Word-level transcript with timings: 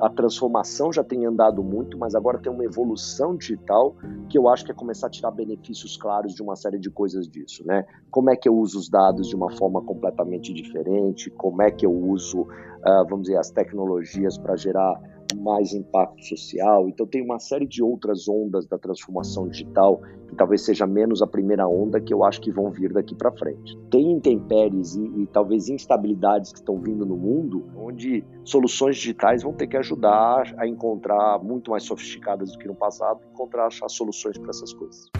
a 0.00 0.08
transformação 0.08 0.92
já 0.92 1.02
tem 1.02 1.24
andado 1.24 1.62
muito, 1.62 1.96
mas 1.98 2.14
agora 2.14 2.38
tem 2.38 2.52
uma 2.52 2.64
evolução 2.64 3.36
digital 3.36 3.94
que 4.28 4.36
eu 4.36 4.48
acho 4.48 4.64
que 4.64 4.70
é 4.70 4.74
começar 4.74 5.06
a 5.06 5.10
tirar 5.10 5.30
benefícios 5.30 5.96
claros 5.96 6.34
de 6.34 6.42
uma 6.42 6.56
série 6.56 6.78
de 6.78 6.90
coisas 6.90 7.28
disso, 7.28 7.66
né? 7.66 7.84
Como 8.10 8.30
é 8.30 8.36
que 8.36 8.48
eu 8.48 8.56
uso 8.56 8.78
os 8.78 8.88
dados 8.88 9.28
de 9.28 9.36
uma 9.36 9.50
forma 9.50 9.82
completamente 9.82 10.52
diferente? 10.52 11.30
Como 11.30 11.62
é 11.62 11.70
que 11.70 11.86
eu 11.86 11.92
uso, 11.92 12.42
uh, 12.42 13.06
vamos 13.08 13.22
dizer, 13.22 13.38
as 13.38 13.50
tecnologias 13.50 14.36
para 14.36 14.56
gerar 14.56 15.00
mais 15.34 15.72
impacto 15.72 16.24
social. 16.24 16.88
Então 16.88 17.06
tem 17.06 17.22
uma 17.22 17.38
série 17.38 17.66
de 17.66 17.82
outras 17.82 18.28
ondas 18.28 18.66
da 18.66 18.78
transformação 18.78 19.48
digital 19.48 20.00
que 20.28 20.34
talvez 20.36 20.62
seja 20.62 20.86
menos 20.86 21.22
a 21.22 21.26
primeira 21.26 21.66
onda 21.66 22.00
que 22.00 22.12
eu 22.12 22.24
acho 22.24 22.40
que 22.40 22.50
vão 22.50 22.70
vir 22.70 22.92
daqui 22.92 23.14
para 23.14 23.32
frente. 23.32 23.76
Tem 23.90 24.12
intempéries 24.12 24.94
e, 24.94 25.04
e, 25.22 25.26
talvez 25.26 25.68
instabilidades 25.68 26.52
que 26.52 26.58
estão 26.58 26.80
vindo 26.80 27.06
no 27.06 27.16
mundo, 27.16 27.64
onde 27.76 28.24
soluções 28.44 28.96
digitais 28.96 29.42
vão 29.42 29.52
ter 29.52 29.66
que 29.66 29.76
ajudar 29.76 30.54
a 30.58 30.66
encontrar 30.66 31.38
muito 31.42 31.70
mais 31.70 31.84
sofisticadas 31.84 32.52
do 32.52 32.58
que 32.58 32.66
no 32.66 32.74
passado, 32.74 33.20
encontrar 33.32 33.66
achar 33.66 33.88
soluções 33.88 34.36
para 34.38 34.50
essas 34.50 34.72
coisas. 34.72 35.10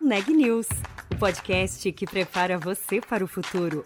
Neg 0.00 0.32
News, 0.32 0.68
o 1.12 1.18
podcast 1.18 1.90
que 1.92 2.06
prepara 2.06 2.58
você 2.58 3.00
para 3.00 3.24
o 3.24 3.26
futuro. 3.26 3.84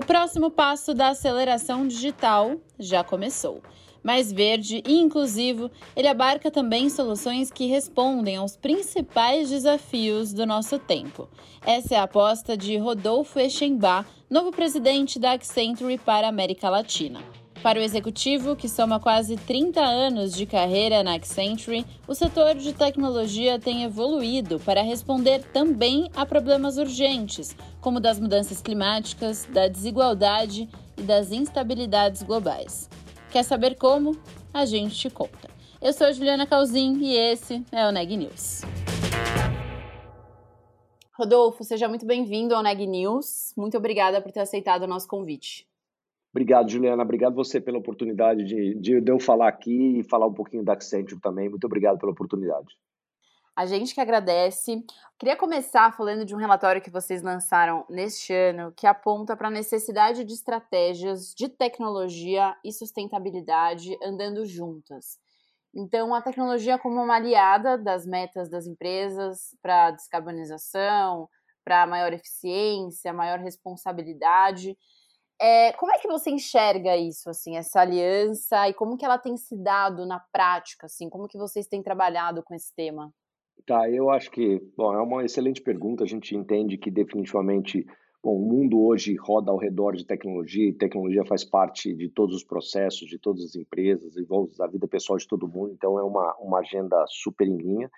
Próximo 0.00 0.50
passo 0.50 0.92
da 0.92 1.08
aceleração 1.08 1.86
digital 1.86 2.56
já 2.78 3.04
começou. 3.04 3.62
Mais 4.02 4.30
verde 4.30 4.82
e 4.86 5.00
inclusivo, 5.00 5.70
ele 5.96 6.08
abarca 6.08 6.50
também 6.50 6.90
soluções 6.90 7.50
que 7.50 7.66
respondem 7.66 8.36
aos 8.36 8.54
principais 8.54 9.48
desafios 9.48 10.32
do 10.32 10.44
nosso 10.44 10.78
tempo. 10.78 11.26
Essa 11.64 11.94
é 11.94 11.98
a 11.98 12.02
aposta 12.02 12.54
de 12.54 12.76
Rodolfo 12.76 13.38
Echenbach, 13.38 14.06
novo 14.28 14.50
presidente 14.50 15.18
da 15.18 15.32
Accenture 15.32 15.96
para 15.96 16.26
a 16.26 16.30
América 16.30 16.68
Latina. 16.68 17.20
Para 17.64 17.78
o 17.78 17.82
executivo, 17.82 18.54
que 18.54 18.68
soma 18.68 19.00
quase 19.00 19.38
30 19.38 19.80
anos 19.80 20.34
de 20.34 20.44
carreira 20.44 21.02
na 21.02 21.14
Accenture, 21.14 21.86
o 22.06 22.14
setor 22.14 22.54
de 22.56 22.74
tecnologia 22.74 23.58
tem 23.58 23.84
evoluído 23.84 24.60
para 24.60 24.82
responder 24.82 25.42
também 25.44 26.10
a 26.14 26.26
problemas 26.26 26.76
urgentes, 26.76 27.56
como 27.80 28.00
das 28.00 28.20
mudanças 28.20 28.60
climáticas, 28.60 29.46
da 29.46 29.66
desigualdade 29.66 30.68
e 30.98 31.00
das 31.00 31.32
instabilidades 31.32 32.22
globais. 32.22 32.90
Quer 33.30 33.42
saber 33.42 33.76
como? 33.76 34.14
A 34.52 34.66
gente 34.66 34.94
te 34.96 35.08
conta. 35.08 35.48
Eu 35.80 35.94
sou 35.94 36.12
Juliana 36.12 36.46
Calzin 36.46 36.98
e 37.00 37.16
esse 37.16 37.64
é 37.72 37.88
o 37.88 37.90
Neg 37.90 38.14
News. 38.14 38.60
Rodolfo, 41.18 41.64
seja 41.64 41.88
muito 41.88 42.04
bem-vindo 42.04 42.54
ao 42.54 42.62
Neg 42.62 42.86
News. 42.86 43.54
Muito 43.56 43.78
obrigada 43.78 44.20
por 44.20 44.30
ter 44.30 44.40
aceitado 44.40 44.82
o 44.82 44.86
nosso 44.86 45.08
convite. 45.08 45.66
Obrigado, 46.34 46.68
Juliana. 46.68 47.04
Obrigado 47.04 47.36
você 47.36 47.60
pela 47.60 47.78
oportunidade 47.78 48.42
de, 48.42 48.74
de, 48.74 49.08
eu 49.08 49.20
falar 49.20 49.46
aqui 49.46 50.00
e 50.00 50.02
falar 50.02 50.26
um 50.26 50.34
pouquinho 50.34 50.64
da 50.64 50.72
Accenture 50.72 51.20
também. 51.20 51.48
Muito 51.48 51.64
obrigado 51.64 51.96
pela 51.96 52.10
oportunidade. 52.10 52.76
A 53.54 53.66
gente 53.66 53.94
que 53.94 54.00
agradece. 54.00 54.84
Queria 55.16 55.36
começar 55.36 55.96
falando 55.96 56.24
de 56.24 56.34
um 56.34 56.38
relatório 56.38 56.82
que 56.82 56.90
vocês 56.90 57.22
lançaram 57.22 57.86
neste 57.88 58.34
ano, 58.34 58.72
que 58.76 58.84
aponta 58.84 59.36
para 59.36 59.46
a 59.46 59.50
necessidade 59.50 60.24
de 60.24 60.34
estratégias 60.34 61.32
de 61.36 61.48
tecnologia 61.48 62.56
e 62.64 62.72
sustentabilidade 62.72 63.96
andando 64.02 64.44
juntas. 64.44 65.20
Então, 65.72 66.12
a 66.12 66.20
tecnologia 66.20 66.76
como 66.80 67.00
uma 67.00 67.14
aliada 67.14 67.78
das 67.78 68.04
metas 68.04 68.50
das 68.50 68.66
empresas 68.66 69.56
para 69.62 69.92
descarbonização, 69.92 71.28
para 71.64 71.86
maior 71.86 72.12
eficiência, 72.12 73.12
maior 73.12 73.38
responsabilidade 73.38 74.76
é, 75.40 75.72
como 75.72 75.92
é 75.92 75.98
que 75.98 76.08
você 76.08 76.30
enxerga 76.30 76.96
isso, 76.96 77.28
assim, 77.28 77.56
essa 77.56 77.80
aliança 77.80 78.68
e 78.68 78.74
como 78.74 78.96
que 78.96 79.04
ela 79.04 79.18
tem 79.18 79.36
se 79.36 79.56
dado 79.56 80.06
na 80.06 80.20
prática, 80.32 80.86
assim, 80.86 81.08
como 81.08 81.28
que 81.28 81.38
vocês 81.38 81.66
têm 81.66 81.82
trabalhado 81.82 82.42
com 82.42 82.54
esse 82.54 82.74
tema? 82.74 83.12
Tá, 83.66 83.88
eu 83.90 84.10
acho 84.10 84.30
que, 84.30 84.60
bom, 84.76 84.92
é 84.92 85.00
uma 85.00 85.24
excelente 85.24 85.62
pergunta. 85.62 86.04
A 86.04 86.06
gente 86.06 86.36
entende 86.36 86.76
que 86.76 86.90
definitivamente, 86.90 87.86
bom, 88.22 88.36
o 88.36 88.46
mundo 88.46 88.82
hoje 88.82 89.16
roda 89.16 89.50
ao 89.50 89.56
redor 89.56 89.92
de 89.96 90.04
tecnologia 90.04 90.68
e 90.68 90.72
tecnologia 90.72 91.24
faz 91.24 91.44
parte 91.44 91.94
de 91.94 92.08
todos 92.08 92.36
os 92.36 92.44
processos, 92.44 93.08
de 93.08 93.18
todas 93.18 93.42
as 93.42 93.56
empresas, 93.56 94.16
envolve 94.16 94.52
a 94.60 94.66
vida 94.66 94.86
pessoal 94.86 95.18
de 95.18 95.26
todo 95.26 95.48
mundo. 95.48 95.72
Então 95.72 95.98
é 95.98 96.02
uma, 96.02 96.36
uma 96.38 96.58
agenda 96.58 97.02
super 97.08 97.46
em 97.48 97.56
linha. 97.56 97.90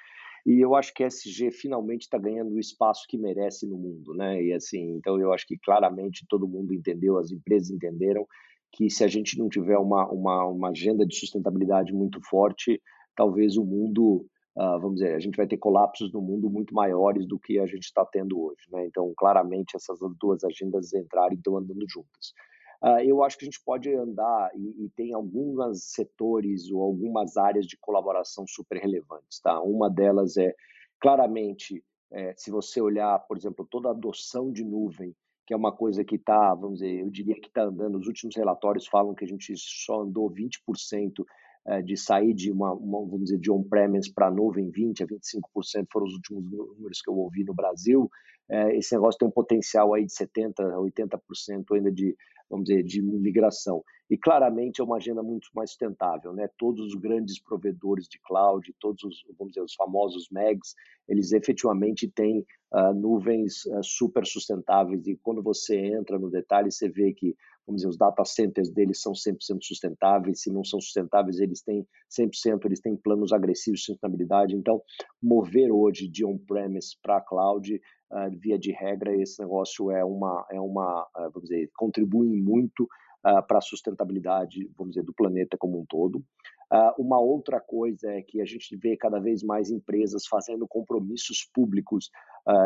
E 0.46 0.60
eu 0.60 0.76
acho 0.76 0.94
que 0.94 1.02
a 1.02 1.08
SG 1.08 1.50
finalmente 1.50 2.02
está 2.02 2.16
ganhando 2.16 2.52
o 2.52 2.60
espaço 2.60 3.04
que 3.08 3.18
merece 3.18 3.66
no 3.66 3.76
mundo, 3.76 4.14
né? 4.14 4.40
E 4.40 4.52
assim, 4.52 4.92
então 4.92 5.20
eu 5.20 5.32
acho 5.32 5.44
que 5.44 5.58
claramente 5.58 6.24
todo 6.28 6.46
mundo 6.46 6.72
entendeu, 6.72 7.18
as 7.18 7.32
empresas 7.32 7.68
entenderam 7.68 8.24
que 8.72 8.88
se 8.88 9.02
a 9.02 9.08
gente 9.08 9.36
não 9.36 9.48
tiver 9.48 9.76
uma, 9.76 10.08
uma, 10.08 10.46
uma 10.46 10.68
agenda 10.68 11.04
de 11.04 11.16
sustentabilidade 11.16 11.92
muito 11.92 12.20
forte, 12.20 12.80
talvez 13.16 13.56
o 13.56 13.64
mundo, 13.64 14.24
uh, 14.56 14.78
vamos 14.80 15.00
dizer, 15.00 15.14
a 15.16 15.18
gente 15.18 15.36
vai 15.36 15.48
ter 15.48 15.56
colapsos 15.56 16.12
no 16.12 16.20
mundo 16.20 16.48
muito 16.48 16.72
maiores 16.72 17.26
do 17.26 17.40
que 17.40 17.58
a 17.58 17.66
gente 17.66 17.84
está 17.84 18.04
tendo 18.04 18.40
hoje, 18.40 18.60
né? 18.70 18.86
Então, 18.86 19.12
claramente 19.16 19.74
essas 19.74 19.98
duas 20.20 20.44
agendas 20.44 20.94
entraram 20.94 21.32
e 21.32 21.36
estão 21.36 21.56
andando 21.56 21.84
juntas. 21.88 22.32
Uh, 22.82 23.00
eu 23.04 23.22
acho 23.22 23.38
que 23.38 23.44
a 23.44 23.46
gente 23.46 23.62
pode 23.64 23.92
andar 23.94 24.50
e, 24.54 24.84
e, 24.84 24.90
tem 24.90 25.14
alguns 25.14 25.82
setores 25.82 26.70
ou 26.70 26.82
algumas 26.82 27.36
áreas 27.36 27.66
de 27.66 27.76
colaboração 27.78 28.46
super 28.46 28.78
relevantes. 28.78 29.40
Tá? 29.40 29.60
Uma 29.62 29.88
delas 29.88 30.36
é, 30.36 30.54
claramente, 31.00 31.82
é, 32.12 32.34
se 32.36 32.50
você 32.50 32.80
olhar, 32.80 33.18
por 33.20 33.36
exemplo, 33.36 33.66
toda 33.70 33.88
a 33.88 33.92
adoção 33.92 34.52
de 34.52 34.64
nuvem, 34.64 35.14
que 35.46 35.54
é 35.54 35.56
uma 35.56 35.72
coisa 35.72 36.04
que 36.04 36.16
está, 36.16 36.54
vamos 36.54 36.80
dizer, 36.80 37.00
eu 37.00 37.08
diria 37.08 37.40
que 37.40 37.46
está 37.46 37.62
andando, 37.62 37.96
os 37.96 38.06
últimos 38.06 38.36
relatórios 38.36 38.86
falam 38.86 39.14
que 39.14 39.24
a 39.24 39.28
gente 39.28 39.54
só 39.56 40.02
andou 40.02 40.30
20% 40.30 41.24
é, 41.66 41.82
de 41.82 41.96
sair 41.96 42.34
de 42.34 42.50
uma, 42.50 42.72
uma, 42.72 43.00
vamos 43.00 43.24
dizer, 43.24 43.38
de 43.38 43.50
on-premise 43.50 44.12
para 44.12 44.30
nuvem, 44.30 44.70
20% 44.70 45.02
a 45.02 45.06
25% 45.06 45.86
foram 45.92 46.06
os 46.06 46.14
últimos 46.14 46.44
números 46.50 47.00
que 47.00 47.10
eu 47.10 47.14
ouvi 47.16 47.44
no 47.44 47.54
Brasil. 47.54 48.10
É, 48.48 48.76
esse 48.76 48.94
negócio 48.94 49.18
tem 49.18 49.28
um 49.28 49.32
potencial 49.32 49.92
aí 49.94 50.04
de 50.04 50.12
70% 50.12 50.60
a 50.60 50.78
80% 50.78 51.64
ainda 51.74 51.90
de 51.90 52.16
vamos 52.50 52.66
dizer, 52.66 52.82
de 52.82 53.02
migração. 53.02 53.82
E 54.08 54.16
claramente 54.16 54.80
é 54.80 54.84
uma 54.84 54.96
agenda 54.96 55.22
muito 55.22 55.48
mais 55.54 55.70
sustentável, 55.70 56.32
né? 56.32 56.48
Todos 56.56 56.80
os 56.86 56.94
grandes 56.94 57.42
provedores 57.42 58.06
de 58.08 58.20
cloud, 58.20 58.72
todos 58.78 59.02
os, 59.02 59.24
vamos 59.36 59.52
dizer, 59.52 59.64
os 59.64 59.74
famosos 59.74 60.28
MEGs, 60.30 60.74
eles 61.08 61.32
efetivamente 61.32 62.08
têm 62.08 62.46
uh, 62.72 62.94
nuvens 62.94 63.64
uh, 63.66 63.82
super 63.82 64.24
sustentáveis 64.24 65.06
e 65.08 65.16
quando 65.16 65.42
você 65.42 65.76
entra 65.76 66.18
no 66.18 66.30
detalhe, 66.30 66.70
você 66.70 66.88
vê 66.88 67.12
que, 67.12 67.34
vamos 67.66 67.80
dizer, 67.80 67.88
os 67.88 67.98
data 67.98 68.24
centers 68.24 68.70
deles 68.70 69.00
são 69.00 69.12
100% 69.12 69.58
sustentáveis, 69.62 70.40
se 70.40 70.52
não 70.52 70.62
são 70.62 70.80
sustentáveis, 70.80 71.40
eles 71.40 71.62
têm 71.62 71.84
100%, 72.08 72.64
eles 72.64 72.80
têm 72.80 72.96
planos 72.96 73.32
agressivos 73.32 73.80
de 73.80 73.86
sustentabilidade. 73.86 74.54
Então, 74.54 74.80
mover 75.20 75.72
hoje 75.72 76.06
de 76.06 76.24
on-premise 76.24 76.96
para 77.02 77.20
cloud 77.20 77.80
uh, 78.10 78.30
via 78.38 78.58
de 78.58 78.72
regra, 78.72 79.14
esse 79.14 79.40
negócio 79.40 79.90
é 79.90 80.04
uma, 80.04 80.46
é 80.50 80.60
uma 80.60 81.02
uh, 81.16 81.30
vamos 81.32 81.48
dizer, 81.48 81.70
contribui 81.76 82.28
muito 82.28 82.84
uh, 82.84 83.42
para 83.46 83.58
a 83.58 83.62
sustentabilidade, 83.62 84.70
vamos 84.76 84.94
dizer, 84.94 85.04
do 85.04 85.14
planeta 85.14 85.56
como 85.58 85.80
um 85.80 85.84
todo. 85.86 86.24
uma 86.98 87.20
outra 87.20 87.60
coisa 87.60 88.10
é 88.10 88.22
que 88.22 88.40
a 88.40 88.44
gente 88.44 88.76
vê 88.76 88.96
cada 88.96 89.18
vez 89.20 89.42
mais 89.42 89.70
empresas 89.70 90.26
fazendo 90.26 90.66
compromissos 90.66 91.48
públicos 91.54 92.10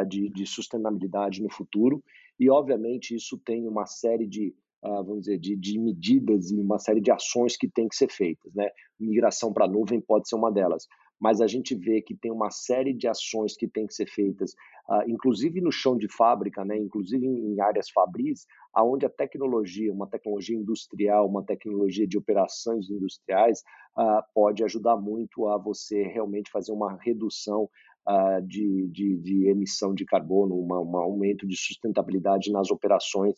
de, 0.08 0.30
de 0.30 0.46
sustentabilidade 0.46 1.42
no 1.42 1.50
futuro, 1.50 2.02
e 2.38 2.48
obviamente 2.50 3.14
isso 3.14 3.38
tem 3.38 3.68
uma 3.68 3.86
série 3.86 4.26
de 4.26 4.54
Uh, 4.82 5.04
vamos 5.04 5.26
dizer, 5.26 5.38
de, 5.38 5.54
de, 5.56 5.78
medidas 5.78 6.50
e 6.50 6.58
uma 6.58 6.78
série 6.78 7.02
de 7.02 7.10
ações 7.10 7.54
que 7.54 7.68
tem 7.68 7.86
que 7.86 7.94
ser 7.94 8.10
feitas. 8.10 8.50
Né? 8.54 8.70
Migração 8.98 9.52
para 9.52 9.66
a 9.66 9.68
nuvem 9.68 10.00
pode 10.00 10.26
ser 10.26 10.36
uma 10.36 10.50
delas 10.50 10.88
mas 11.20 11.40
a 11.40 11.46
gente 11.46 11.74
vê 11.74 12.00
que 12.00 12.16
tem 12.16 12.32
uma 12.32 12.50
série 12.50 12.94
de 12.94 13.06
ações 13.06 13.54
que 13.54 13.68
tem 13.68 13.86
que 13.86 13.94
ser 13.94 14.06
feitas, 14.06 14.52
uh, 14.88 15.02
inclusive 15.06 15.60
no 15.60 15.70
chão 15.70 15.96
de 15.96 16.08
fábrica, 16.08 16.64
né, 16.64 16.78
inclusive 16.78 17.26
em, 17.26 17.52
em 17.52 17.60
áreas 17.60 17.90
fabris, 17.90 18.46
aonde 18.72 19.04
a 19.04 19.10
tecnologia, 19.10 19.92
uma 19.92 20.06
tecnologia 20.06 20.56
industrial, 20.56 21.28
uma 21.28 21.44
tecnologia 21.44 22.06
de 22.06 22.16
operações 22.16 22.88
industriais, 22.88 23.62
uh, 23.98 24.22
pode 24.34 24.64
ajudar 24.64 24.96
muito 24.96 25.46
a 25.48 25.58
você 25.58 26.02
realmente 26.04 26.50
fazer 26.50 26.72
uma 26.72 26.96
redução 27.02 27.68
uh, 28.08 28.40
de, 28.46 28.88
de, 28.88 29.18
de, 29.18 29.48
emissão 29.48 29.94
de 29.94 30.06
carbono, 30.06 30.54
um 30.56 30.96
aumento 30.96 31.46
de 31.46 31.56
sustentabilidade 31.56 32.50
nas 32.50 32.70
operações 32.70 33.34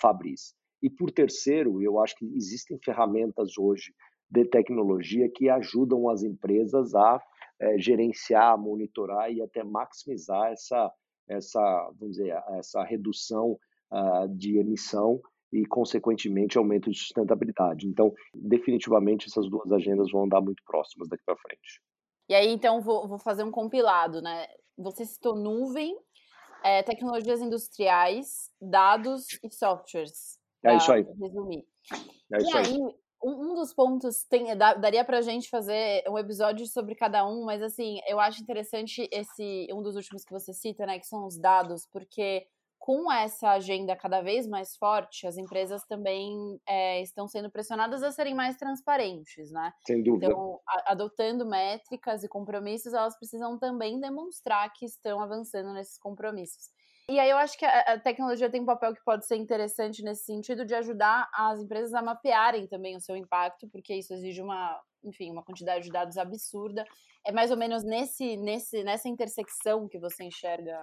fabris. 0.00 0.54
E 0.82 0.88
por 0.88 1.10
terceiro, 1.10 1.82
eu 1.82 1.98
acho 2.00 2.16
que 2.16 2.24
existem 2.36 2.78
ferramentas 2.82 3.58
hoje 3.58 3.92
de 4.30 4.44
tecnologia 4.44 5.28
que 5.28 5.48
ajudam 5.48 6.08
as 6.08 6.22
empresas 6.22 6.94
a 6.94 7.20
é, 7.60 7.78
gerenciar, 7.78 8.58
monitorar 8.58 9.32
e 9.32 9.40
até 9.40 9.64
maximizar 9.64 10.52
essa, 10.52 10.92
essa, 11.28 11.90
vamos 11.98 12.16
dizer, 12.16 12.36
essa 12.58 12.82
redução 12.84 13.58
uh, 13.92 14.28
de 14.36 14.58
emissão 14.58 15.20
e, 15.52 15.64
consequentemente, 15.64 16.58
aumento 16.58 16.90
de 16.90 16.98
sustentabilidade. 16.98 17.86
Então, 17.86 18.12
definitivamente, 18.34 19.26
essas 19.28 19.48
duas 19.48 19.70
agendas 19.72 20.10
vão 20.10 20.24
andar 20.24 20.40
muito 20.40 20.62
próximas 20.66 21.08
daqui 21.08 21.22
para 21.24 21.36
frente. 21.36 21.80
E 22.28 22.34
aí, 22.34 22.48
então, 22.48 22.80
vou, 22.80 23.08
vou 23.08 23.18
fazer 23.18 23.44
um 23.44 23.50
compilado, 23.50 24.20
né? 24.20 24.46
Você 24.76 25.06
citou 25.06 25.36
nuvem, 25.36 25.96
é, 26.64 26.82
tecnologias 26.82 27.40
industriais, 27.40 28.50
dados 28.60 29.26
e 29.42 29.50
softwares. 29.50 30.38
É 30.64 30.76
isso 30.76 30.92
aí. 30.92 31.02
Resumir. 31.02 31.64
É 32.32 32.38
isso 32.38 32.50
e 32.50 32.58
aí, 32.58 32.66
aí 32.66 32.94
um, 33.26 33.50
um, 33.50 33.54
dos 33.54 33.74
pontos 33.74 34.24
tem, 34.24 34.56
daria 34.56 35.04
pra 35.04 35.20
gente 35.20 35.50
fazer 35.50 36.04
um 36.08 36.16
episódio 36.16 36.64
sobre 36.66 36.94
cada 36.94 37.26
um, 37.26 37.44
mas 37.44 37.60
assim, 37.60 37.98
eu 38.06 38.20
acho 38.20 38.40
interessante 38.40 39.08
esse 39.10 39.66
um 39.72 39.82
dos 39.82 39.96
últimos 39.96 40.24
que 40.24 40.32
você 40.32 40.52
cita, 40.52 40.86
né, 40.86 40.98
que 40.98 41.06
são 41.06 41.26
os 41.26 41.36
dados, 41.36 41.88
porque 41.92 42.46
com 42.78 43.10
essa 43.10 43.50
agenda 43.50 43.96
cada 43.96 44.20
vez 44.20 44.46
mais 44.46 44.76
forte, 44.76 45.26
as 45.26 45.36
empresas 45.36 45.84
também 45.86 46.60
é, 46.68 47.02
estão 47.02 47.26
sendo 47.26 47.50
pressionadas 47.50 48.00
a 48.02 48.12
serem 48.12 48.34
mais 48.34 48.56
transparentes, 48.56 49.50
né? 49.50 49.72
Sem 49.84 50.04
dúvida. 50.04 50.26
Então, 50.26 50.60
a, 50.68 50.92
adotando 50.92 51.44
métricas 51.44 52.22
e 52.22 52.28
compromissos, 52.28 52.92
elas 52.92 53.18
precisam 53.18 53.58
também 53.58 53.98
demonstrar 53.98 54.72
que 54.72 54.84
estão 54.84 55.20
avançando 55.20 55.72
nesses 55.72 55.98
compromissos. 55.98 56.70
E 57.08 57.20
aí 57.20 57.30
eu 57.30 57.36
acho 57.36 57.56
que 57.56 57.64
a, 57.64 58.00
tecnologia 58.00 58.50
tem 58.50 58.60
um 58.60 58.66
papel 58.66 58.92
que 58.92 59.04
pode 59.04 59.24
ser 59.26 59.36
interessante 59.36 60.02
nesse 60.02 60.24
sentido 60.24 60.64
de 60.64 60.74
ajudar 60.74 61.28
as 61.32 61.60
empresas 61.60 61.94
a 61.94 62.02
mapearem 62.02 62.66
também 62.66 62.96
o 62.96 63.00
seu 63.00 63.16
impacto, 63.16 63.68
porque 63.68 63.94
isso 63.94 64.12
exige 64.12 64.42
uma, 64.42 64.80
enfim, 65.04 65.30
uma 65.30 65.44
quantidade 65.44 65.84
de 65.84 65.92
dados 65.92 66.18
absurda. 66.18 66.84
É 67.24 67.30
mais 67.30 67.52
ou 67.52 67.56
menos 67.56 67.84
nesse, 67.84 68.36
nesse, 68.36 68.82
nessa 68.82 69.08
intersecção 69.08 69.88
que 69.88 70.00
você 70.00 70.24
enxerga 70.24 70.82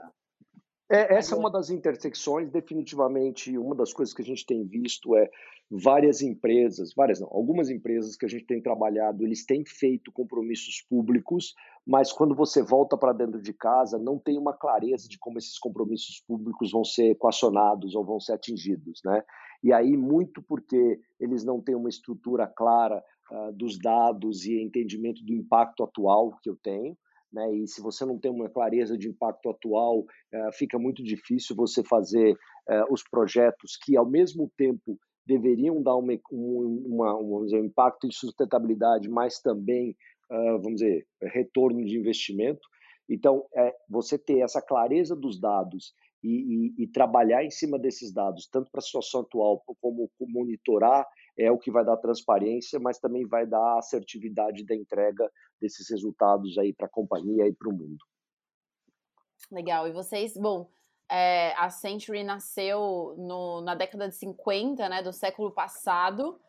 é, 0.93 1.15
essa 1.15 1.33
é 1.33 1.37
uma 1.37 1.49
das 1.49 1.71
intersecções, 1.71 2.51
definitivamente, 2.51 3.57
uma 3.57 3.73
das 3.73 3.91
coisas 3.91 4.13
que 4.13 4.21
a 4.21 4.25
gente 4.25 4.45
tem 4.45 4.63
visto 4.63 5.15
é 5.15 5.27
várias 5.71 6.21
empresas, 6.21 6.93
várias 6.93 7.19
não, 7.19 7.27
algumas 7.31 7.71
empresas 7.71 8.15
que 8.15 8.25
a 8.25 8.29
gente 8.29 8.45
tem 8.45 8.61
trabalhado, 8.61 9.23
eles 9.23 9.43
têm 9.43 9.65
feito 9.65 10.11
compromissos 10.11 10.85
públicos, 10.87 11.55
mas 11.83 12.11
quando 12.11 12.35
você 12.35 12.61
volta 12.61 12.95
para 12.95 13.11
dentro 13.11 13.41
de 13.41 13.53
casa, 13.53 13.97
não 13.97 14.19
tem 14.19 14.37
uma 14.37 14.53
clareza 14.53 15.09
de 15.09 15.17
como 15.17 15.39
esses 15.39 15.57
compromissos 15.57 16.19
públicos 16.27 16.71
vão 16.71 16.83
ser 16.83 17.11
equacionados 17.11 17.95
ou 17.95 18.05
vão 18.05 18.19
ser 18.19 18.33
atingidos, 18.33 19.01
né? 19.03 19.23
E 19.63 19.73
aí, 19.73 19.97
muito 19.97 20.43
porque 20.43 20.99
eles 21.19 21.43
não 21.43 21.59
têm 21.59 21.73
uma 21.73 21.89
estrutura 21.89 22.45
clara 22.45 23.03
uh, 23.31 23.51
dos 23.53 23.79
dados 23.79 24.45
e 24.45 24.61
entendimento 24.61 25.23
do 25.23 25.33
impacto 25.33 25.83
atual 25.83 26.37
que 26.43 26.49
eu 26.49 26.55
tenho, 26.61 26.95
né? 27.33 27.55
E 27.55 27.67
se 27.67 27.81
você 27.81 28.05
não 28.05 28.19
tem 28.19 28.31
uma 28.31 28.49
clareza 28.49 28.97
de 28.97 29.09
impacto 29.09 29.49
atual, 29.49 30.05
eh, 30.31 30.51
fica 30.53 30.77
muito 30.77 31.03
difícil 31.03 31.55
você 31.55 31.83
fazer 31.83 32.37
eh, 32.69 32.83
os 32.89 33.03
projetos 33.03 33.77
que, 33.83 33.97
ao 33.97 34.05
mesmo 34.05 34.51
tempo, 34.55 34.97
deveriam 35.25 35.81
dar 35.81 35.95
uma, 35.95 36.13
uma, 36.31 37.13
vamos 37.13 37.45
dizer, 37.45 37.61
um 37.61 37.65
impacto 37.65 38.07
de 38.07 38.15
sustentabilidade, 38.15 39.09
mas 39.09 39.39
também, 39.39 39.95
vamos 40.29 40.81
dizer, 40.81 41.07
retorno 41.21 41.85
de 41.85 41.97
investimento. 41.97 42.59
Então, 43.09 43.45
é, 43.55 43.73
você 43.89 44.17
ter 44.17 44.39
essa 44.39 44.61
clareza 44.61 45.15
dos 45.15 45.39
dados 45.39 45.93
e, 46.23 46.73
e, 46.79 46.83
e 46.83 46.87
trabalhar 46.87 47.43
em 47.43 47.51
cima 47.51 47.77
desses 47.77 48.13
dados, 48.13 48.47
tanto 48.47 48.71
para 48.71 48.79
a 48.79 48.83
situação 48.83 49.21
atual 49.21 49.61
como 49.81 50.09
monitorar 50.21 51.05
é 51.37 51.51
o 51.51 51.57
que 51.57 51.71
vai 51.71 51.83
dar 51.83 51.97
transparência, 51.97 52.79
mas 52.79 52.99
também 52.99 53.27
vai 53.27 53.45
dar 53.45 53.77
assertividade 53.77 54.65
da 54.65 54.75
entrega 54.75 55.29
desses 55.59 55.89
resultados 55.89 56.57
aí 56.57 56.73
para 56.73 56.85
a 56.85 56.89
companhia 56.89 57.47
e 57.47 57.53
para 57.53 57.69
o 57.69 57.73
mundo. 57.73 57.97
Legal. 59.51 59.87
E 59.87 59.91
vocês, 59.91 60.37
bom, 60.37 60.69
é, 61.09 61.53
a 61.57 61.69
Century 61.69 62.23
nasceu 62.23 63.15
no, 63.17 63.61
na 63.61 63.75
década 63.75 64.07
de 64.07 64.15
50, 64.15 64.87
né, 64.89 65.01
do 65.01 65.11
século 65.11 65.51
passado, 65.51 66.39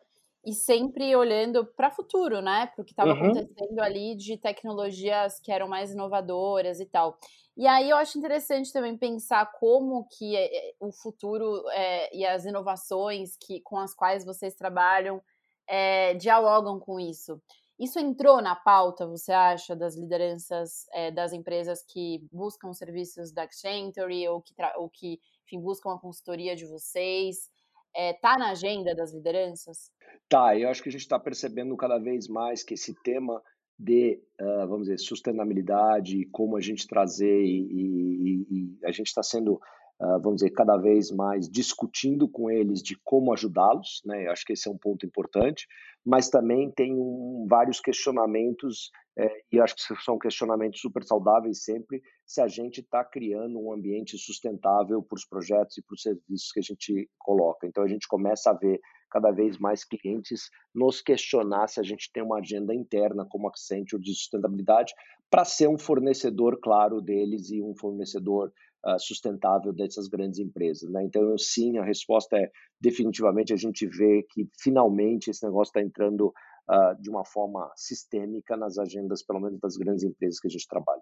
e 0.45 0.53
sempre 0.53 1.15
olhando 1.15 1.65
para 1.65 1.89
o 1.89 1.91
futuro, 1.91 2.39
né, 2.39 2.67
para 2.67 2.81
o 2.83 2.85
que 2.85 2.91
estava 2.91 3.13
uhum. 3.13 3.31
acontecendo 3.31 3.79
ali 3.79 4.15
de 4.15 4.37
tecnologias 4.37 5.39
que 5.39 5.51
eram 5.51 5.67
mais 5.67 5.91
inovadoras 5.91 6.79
e 6.79 6.85
tal. 6.85 7.17
E 7.57 7.65
aí 7.65 7.89
eu 7.89 7.95
acho 7.95 8.17
interessante 8.17 8.71
também 8.73 8.97
pensar 8.97 9.49
como 9.59 10.05
que 10.17 10.35
é, 10.35 10.45
é, 10.45 10.75
o 10.79 10.91
futuro 10.91 11.63
é, 11.69 12.15
e 12.15 12.25
as 12.25 12.43
inovações 12.43 13.37
que, 13.37 13.61
com 13.61 13.77
as 13.77 13.93
quais 13.93 14.25
vocês 14.25 14.53
trabalham 14.55 15.21
é, 15.67 16.13
dialogam 16.15 16.79
com 16.79 16.99
isso. 16.99 17.41
Isso 17.79 17.97
entrou 17.97 18.41
na 18.41 18.55
pauta, 18.55 19.07
você 19.07 19.31
acha, 19.31 19.75
das 19.75 19.95
lideranças 19.95 20.85
é, 20.93 21.11
das 21.11 21.31
empresas 21.33 21.83
que 21.87 22.25
buscam 22.31 22.73
serviços 22.73 23.31
da 23.31 23.43
Accenture 23.43 24.27
ou 24.27 24.41
que, 24.41 24.53
ou 24.77 24.89
que 24.89 25.19
enfim, 25.45 25.61
buscam 25.61 25.93
a 25.93 25.99
consultoria 25.99 26.55
de 26.55 26.65
vocês? 26.65 27.49
Está 27.95 28.37
na 28.37 28.49
agenda 28.49 28.93
das 28.93 29.13
lideranças? 29.13 29.89
Tá, 30.27 30.57
eu 30.57 30.67
acho 30.67 30.83
que 30.83 30.89
a 30.89 30.91
gente 30.91 31.01
está 31.01 31.17
percebendo 31.17 31.77
cada 31.77 31.97
vez 31.97 32.27
mais 32.27 32.61
que 32.61 32.73
esse 32.73 32.93
tema 33.01 33.41
de, 33.77 34.21
uh, 34.39 34.67
vamos 34.67 34.83
dizer, 34.83 34.99
sustentabilidade, 34.99 36.25
como 36.31 36.57
a 36.57 36.61
gente 36.61 36.87
trazer 36.87 37.43
e, 37.43 37.67
e, 37.71 38.47
e 38.49 38.85
a 38.85 38.91
gente 38.91 39.07
está 39.07 39.21
sendo, 39.21 39.55
uh, 39.55 40.19
vamos 40.21 40.37
dizer, 40.37 40.51
cada 40.51 40.77
vez 40.77 41.11
mais 41.11 41.49
discutindo 41.49 42.27
com 42.27 42.49
eles 42.49 42.81
de 42.81 42.97
como 43.03 43.33
ajudá-los, 43.33 44.01
né? 44.05 44.27
Eu 44.27 44.31
acho 44.31 44.45
que 44.45 44.53
esse 44.53 44.67
é 44.67 44.71
um 44.71 44.77
ponto 44.77 45.05
importante, 45.05 45.67
mas 46.05 46.29
também 46.29 46.71
tem 46.71 46.93
um, 46.93 47.45
vários 47.49 47.79
questionamentos 47.79 48.91
é, 49.17 49.31
e 49.51 49.59
acho 49.61 49.75
que 49.75 50.03
são 50.03 50.19
questionamentos 50.19 50.81
super 50.81 51.03
saudáveis 51.03 51.63
sempre 51.63 52.01
se 52.25 52.41
a 52.41 52.47
gente 52.47 52.81
está 52.81 53.03
criando 53.03 53.57
um 53.59 53.71
ambiente 53.71 54.17
sustentável 54.17 55.01
para 55.01 55.15
os 55.15 55.25
projetos 55.25 55.77
e 55.77 55.81
para 55.81 55.93
os 55.93 56.01
serviços 56.01 56.51
que 56.51 56.59
a 56.59 56.63
gente 56.63 57.09
coloca. 57.17 57.65
Então 57.65 57.83
a 57.83 57.87
gente 57.87 58.07
começa 58.07 58.51
a 58.51 58.53
ver 58.53 58.79
cada 59.15 59.31
vez 59.31 59.57
mais 59.57 59.85
clientes 59.85 60.49
nos 60.73 61.01
questionar 61.01 61.69
se 61.69 61.79
a 61.79 61.83
gente 61.83 62.11
tem 62.11 62.21
uma 62.21 62.39
agenda 62.39 62.75
interna 62.75 63.25
como 63.25 63.47
Accenture 63.47 64.01
de 64.01 64.13
sustentabilidade 64.13 64.93
para 65.31 65.45
ser 65.45 65.69
um 65.69 65.77
fornecedor 65.77 66.59
claro 66.61 66.99
deles 66.99 67.49
e 67.49 67.61
um 67.61 67.73
fornecedor 67.73 68.51
uh, 68.85 68.99
sustentável 68.99 69.71
dessas 69.71 70.09
grandes 70.09 70.37
empresas. 70.37 70.91
Né? 70.91 71.05
Então, 71.05 71.37
sim, 71.37 71.77
a 71.77 71.83
resposta 71.85 72.35
é 72.35 72.51
definitivamente 72.81 73.53
a 73.53 73.55
gente 73.55 73.87
vê 73.87 74.21
que 74.29 74.49
finalmente 74.59 75.29
esse 75.29 75.45
negócio 75.45 75.69
está 75.69 75.81
entrando 75.81 76.33
uh, 76.69 77.01
de 77.01 77.09
uma 77.09 77.23
forma 77.23 77.71
sistêmica 77.73 78.57
nas 78.57 78.77
agendas, 78.77 79.23
pelo 79.23 79.39
menos 79.39 79.61
das 79.61 79.77
grandes 79.77 80.03
empresas 80.03 80.41
que 80.41 80.47
a 80.47 80.51
gente 80.51 80.67
trabalha. 80.67 81.01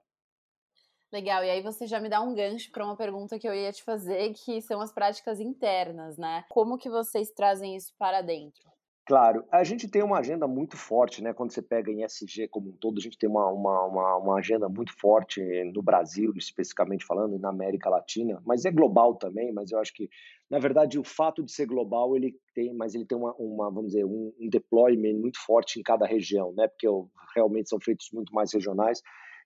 Legal, 1.13 1.45
e 1.45 1.49
aí 1.51 1.61
você 1.61 1.85
já 1.85 1.99
me 1.99 2.09
dá 2.09 2.19
um 2.21 2.33
gancho 2.33 2.71
para 2.71 2.83
uma 2.83 2.97
pergunta 2.97 3.37
que 3.37 3.47
eu 3.47 3.53
ia 3.53 3.71
te 3.71 3.83
fazer, 3.83 4.33
que 4.33 4.59
são 4.63 4.81
as 4.81 4.91
práticas 4.91 5.39
internas, 5.39 6.17
né? 6.17 6.43
Como 6.49 6.75
que 6.75 6.89
vocês 6.89 7.29
trazem 7.29 7.75
isso 7.75 7.93
para 7.99 8.23
dentro? 8.23 8.63
Claro, 9.05 9.45
a 9.51 9.63
gente 9.63 9.87
tem 9.87 10.01
uma 10.01 10.17
agenda 10.17 10.47
muito 10.47 10.75
forte, 10.75 11.21
né? 11.21 11.31
Quando 11.31 11.51
você 11.51 11.61
pega 11.61 11.91
em 11.91 12.03
SG 12.03 12.47
como 12.47 12.69
um 12.69 12.77
todo, 12.77 12.97
a 12.97 13.01
gente 13.01 13.19
tem 13.19 13.29
uma, 13.29 13.47
uma, 13.51 13.85
uma, 13.85 14.17
uma, 14.17 14.39
agenda 14.39 14.67
muito 14.67 14.91
forte 14.99 15.39
no 15.71 15.83
Brasil, 15.83 16.33
especificamente 16.35 17.05
falando, 17.05 17.35
e 17.35 17.39
na 17.39 17.49
América 17.49 17.91
Latina, 17.91 18.41
mas 18.43 18.65
é 18.65 18.71
global 18.71 19.13
também, 19.13 19.53
mas 19.53 19.71
eu 19.71 19.79
acho 19.79 19.93
que, 19.93 20.09
na 20.49 20.57
verdade, 20.57 20.97
o 20.97 21.03
fato 21.03 21.43
de 21.43 21.51
ser 21.51 21.67
global, 21.67 22.15
ele 22.15 22.33
tem, 22.55 22.73
mas 22.73 22.95
ele 22.95 23.05
tem 23.05 23.17
uma, 23.17 23.35
uma 23.37 23.69
vamos 23.69 23.91
dizer, 23.91 24.03
um, 24.03 24.33
um 24.39 24.49
deployment 24.49 25.19
muito 25.19 25.37
forte 25.45 25.79
em 25.79 25.83
cada 25.83 26.07
região, 26.07 26.51
né? 26.57 26.67
Porque 26.67 26.87
realmente 27.35 27.69
são 27.69 27.79
feitos 27.79 28.09
muito 28.11 28.33
mais 28.33 28.51
regionais, 28.51 28.99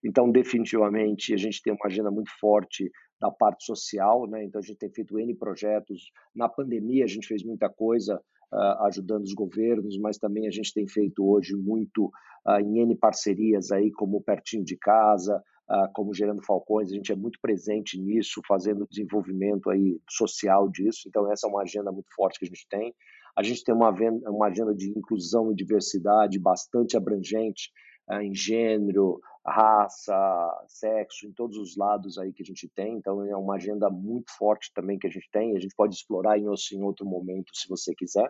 então, 0.03 0.31
definitivamente, 0.31 1.33
a 1.33 1.37
gente 1.37 1.61
tem 1.61 1.73
uma 1.73 1.85
agenda 1.85 2.11
muito 2.11 2.31
forte 2.39 2.89
da 3.19 3.31
parte 3.31 3.65
social, 3.65 4.27
né? 4.27 4.43
Então, 4.43 4.59
a 4.59 4.63
gente 4.63 4.77
tem 4.77 4.91
feito 4.91 5.19
N 5.19 5.35
projetos. 5.35 6.11
Na 6.35 6.47
pandemia, 6.47 7.03
a 7.03 7.07
gente 7.07 7.27
fez 7.27 7.43
muita 7.43 7.69
coisa 7.69 8.21
uh, 8.53 8.85
ajudando 8.85 9.23
os 9.23 9.33
governos, 9.33 9.97
mas 9.97 10.17
também 10.17 10.47
a 10.47 10.51
gente 10.51 10.73
tem 10.73 10.87
feito 10.87 11.27
hoje 11.27 11.55
muito 11.55 12.11
uh, 12.47 12.59
em 12.59 12.79
N 12.79 12.95
parcerias 12.95 13.71
aí, 13.71 13.91
como 13.91 14.21
Pertinho 14.21 14.63
de 14.63 14.77
Casa, 14.77 15.41
uh, 15.69 15.91
como 15.93 16.13
Gerando 16.13 16.45
Falcões. 16.45 16.91
A 16.91 16.95
gente 16.95 17.11
é 17.11 17.15
muito 17.15 17.39
presente 17.41 17.99
nisso, 17.99 18.41
fazendo 18.47 18.87
desenvolvimento 18.87 19.69
aí 19.69 19.99
social 20.09 20.69
disso. 20.69 21.07
Então, 21.07 21.31
essa 21.31 21.47
é 21.47 21.49
uma 21.49 21.63
agenda 21.63 21.91
muito 21.91 22.13
forte 22.15 22.39
que 22.39 22.45
a 22.45 22.49
gente 22.49 22.67
tem. 22.69 22.93
A 23.35 23.43
gente 23.43 23.63
tem 23.63 23.73
uma, 23.73 23.91
uma 24.27 24.47
agenda 24.47 24.73
de 24.73 24.89
inclusão 24.89 25.51
e 25.51 25.55
diversidade 25.55 26.39
bastante 26.39 26.97
abrangente 26.97 27.71
em 28.21 28.33
gênero, 28.33 29.19
raça, 29.45 30.65
sexo, 30.67 31.25
em 31.25 31.31
todos 31.31 31.57
os 31.57 31.77
lados 31.77 32.17
aí 32.17 32.33
que 32.33 32.43
a 32.43 32.45
gente 32.45 32.69
tem. 32.69 32.95
Então 32.97 33.23
é 33.25 33.35
uma 33.35 33.55
agenda 33.55 33.89
muito 33.89 34.31
forte 34.37 34.71
também 34.73 34.99
que 34.99 35.07
a 35.07 35.09
gente 35.09 35.29
tem. 35.31 35.55
A 35.55 35.59
gente 35.59 35.75
pode 35.75 35.95
explorar 35.95 36.37
em, 36.37 36.47
outro 36.47 37.05
momento, 37.05 37.51
se 37.53 37.67
você 37.69 37.93
quiser. 37.95 38.29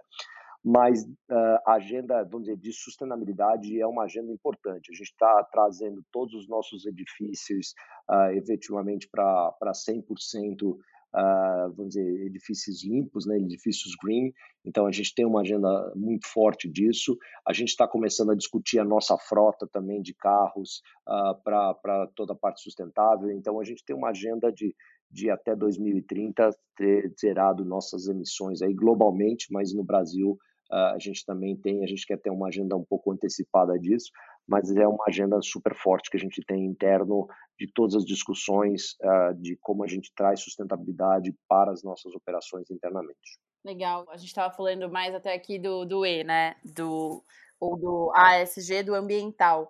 Mas 0.63 1.03
uh, 1.03 1.60
a 1.65 1.74
agenda, 1.74 2.24
vamos 2.24 2.48
dizer, 2.48 2.57
de 2.57 2.74
sustentabilidade 2.74 3.79
é 3.79 3.88
uma 3.88 4.03
agenda 4.03 4.31
importante. 4.31 4.91
A 4.91 4.96
gente 4.96 5.12
está 5.12 5.43
trazendo 5.51 6.03
todos 6.12 6.34
os 6.34 6.48
nossos 6.48 6.86
edifícios 6.86 7.74
uh, 8.10 8.31
efetivamente 8.34 9.07
para 9.10 9.53
100% 9.63 10.77
uh, 11.17 11.74
vamos 11.74 11.95
dizer, 11.95 12.25
edifícios 12.25 12.83
limpos, 12.83 13.25
né, 13.25 13.38
edifícios 13.38 13.95
green. 14.01 14.31
Então, 14.63 14.86
a 14.86 14.91
gente 14.91 15.13
tem 15.15 15.25
uma 15.25 15.41
agenda 15.41 15.91
muito 15.95 16.27
forte 16.27 16.69
disso. 16.69 17.17
A 17.45 17.53
gente 17.53 17.69
está 17.69 17.88
começando 17.88 18.31
a 18.31 18.36
discutir 18.36 18.79
a 18.79 18.86
nossa 18.86 19.17
frota 19.17 19.67
também 19.67 20.01
de 20.01 20.13
carros 20.13 20.81
uh, 21.07 21.41
para 21.43 22.07
toda 22.15 22.33
a 22.33 22.36
parte 22.36 22.62
sustentável. 22.62 23.31
Então, 23.31 23.59
a 23.59 23.63
gente 23.63 23.83
tem 23.83 23.95
uma 23.95 24.09
agenda 24.09 24.51
de, 24.51 24.75
de 25.09 25.29
até 25.29 25.55
2030 25.55 26.50
ter 26.75 27.13
zerado 27.19 27.65
nossas 27.65 28.07
emissões 28.07 28.62
aí 28.62 28.74
globalmente, 28.74 29.47
mas 29.51 29.74
no 29.74 29.83
Brasil 29.83 30.38
uh, 30.71 30.93
a 30.93 31.00
gente 31.00 31.25
também 31.25 31.55
tem, 31.55 31.83
a 31.83 31.88
gente 31.88 32.05
quer 32.05 32.17
ter 32.17 32.29
uma 32.29 32.50
agenda 32.50 32.75
um 32.75 32.83
pouco 32.83 33.12
antecipada 33.12 33.77
disso, 33.79 34.12
mas 34.48 34.75
é 34.75 34.88
uma 34.88 35.04
agenda 35.08 35.39
super 35.42 35.75
forte 35.75 36.10
que 36.10 36.18
a 36.18 36.20
gente 36.20 36.42
tem 36.46 36.66
interno 36.66 37.27
de 37.60 37.72
todas 37.74 37.96
as 37.96 38.06
discussões 38.06 38.96
uh, 39.01 39.34
de 39.42 39.58
como 39.62 39.84
a 39.84 39.88
gente 39.88 40.12
traz 40.16 40.42
sustentabilidade 40.42 41.36
para 41.48 41.72
as 41.72 41.84
nossas 41.84 42.13
operações 42.13 42.70
internamente. 42.72 43.39
Legal. 43.66 44.06
A 44.10 44.18
gente 44.18 44.30
estava 44.30 44.54
falando 44.54 44.89
mais 44.89 45.13
até 45.13 45.34
aqui 45.34 45.60
do, 45.60 45.84
do 45.84 46.06
E, 46.06 46.24
né? 46.24 46.56
Do, 46.63 47.24
ou 47.60 47.77
do 47.77 48.12
ASG, 48.16 48.84
do 48.84 48.96
ambiental. 48.96 49.70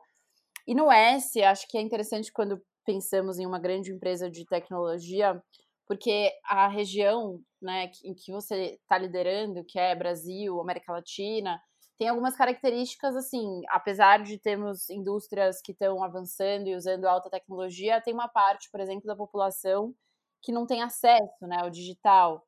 E 0.68 0.76
no 0.76 0.92
S, 0.92 1.42
acho 1.42 1.68
que 1.68 1.78
é 1.78 1.82
interessante 1.82 2.32
quando 2.32 2.62
pensamos 2.86 3.40
em 3.40 3.46
uma 3.46 3.60
grande 3.60 3.92
empresa 3.92 4.30
de 4.30 4.46
tecnologia, 4.46 5.42
porque 5.88 6.32
a 6.44 6.68
região 6.68 7.42
né, 7.62 7.90
em 8.04 8.14
que 8.14 8.32
você 8.32 8.78
está 8.82 8.98
liderando, 8.98 9.64
que 9.64 9.80
é 9.80 9.96
Brasil, 9.96 10.60
América 10.60 10.92
Latina, 10.92 11.60
tem 11.98 12.10
algumas 12.10 12.36
características 12.36 13.16
assim, 13.16 13.62
apesar 13.70 14.24
de 14.24 14.38
termos 14.38 14.90
indústrias 14.90 15.62
que 15.62 15.72
estão 15.72 16.04
avançando 16.04 16.68
e 16.68 16.76
usando 16.76 17.06
alta 17.06 17.30
tecnologia, 17.30 18.02
tem 18.02 18.14
uma 18.14 18.28
parte, 18.28 18.70
por 18.72 18.80
exemplo, 18.80 19.06
da 19.06 19.16
população 19.16 19.94
que 20.42 20.52
não 20.52 20.66
tem 20.68 20.84
acesso 20.84 21.48
né, 21.48 21.58
ao 21.60 21.70
digital. 21.70 22.44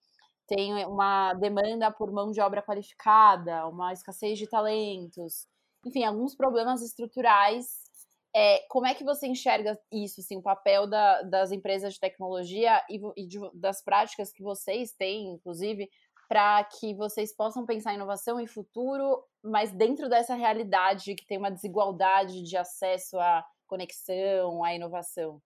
Tem 0.48 0.86
uma 0.86 1.34
demanda 1.34 1.92
por 1.92 2.12
mão 2.12 2.32
de 2.32 2.42
obra 2.42 2.62
qualificada, 2.62 3.68
uma 3.68 3.94
escassez 3.94 4.38
de 4.38 4.48
talentos, 4.48 5.48
enfim, 5.86 6.04
alguns 6.04 6.36
problemas 6.36 6.82
estruturais 6.82 7.90
é, 8.36 8.60
como 8.70 8.86
é 8.86 8.94
que 8.94 9.04
você 9.04 9.28
enxerga 9.28 9.80
isso, 9.92 10.22
assim, 10.22 10.38
o 10.38 10.42
papel 10.42 10.88
da, 10.88 11.24
das 11.24 11.52
empresas 11.52 11.96
de 11.96 12.00
tecnologia 12.00 12.84
e, 12.90 13.00
e 13.18 13.28
de, 13.28 13.40
das 13.56 13.84
práticas 13.84 14.32
que 14.32 14.44
vocês 14.44 14.94
têm, 14.94 15.34
inclusive, 15.34 15.90
para 16.30 16.64
que 16.64 16.94
vocês 16.94 17.36
possam 17.36 17.66
pensar 17.66 17.92
em 17.92 17.96
inovação 17.96 18.40
e 18.40 18.46
futuro, 18.46 19.24
mas 19.44 19.72
dentro 19.72 20.08
dessa 20.08 20.36
realidade 20.36 21.16
que 21.16 21.26
tem 21.26 21.40
uma 21.40 21.50
desigualdade 21.50 22.44
de 22.44 22.56
acesso 22.56 23.18
à 23.18 23.44
conexão, 23.68 24.64
à 24.64 24.76
inovação? 24.76 25.42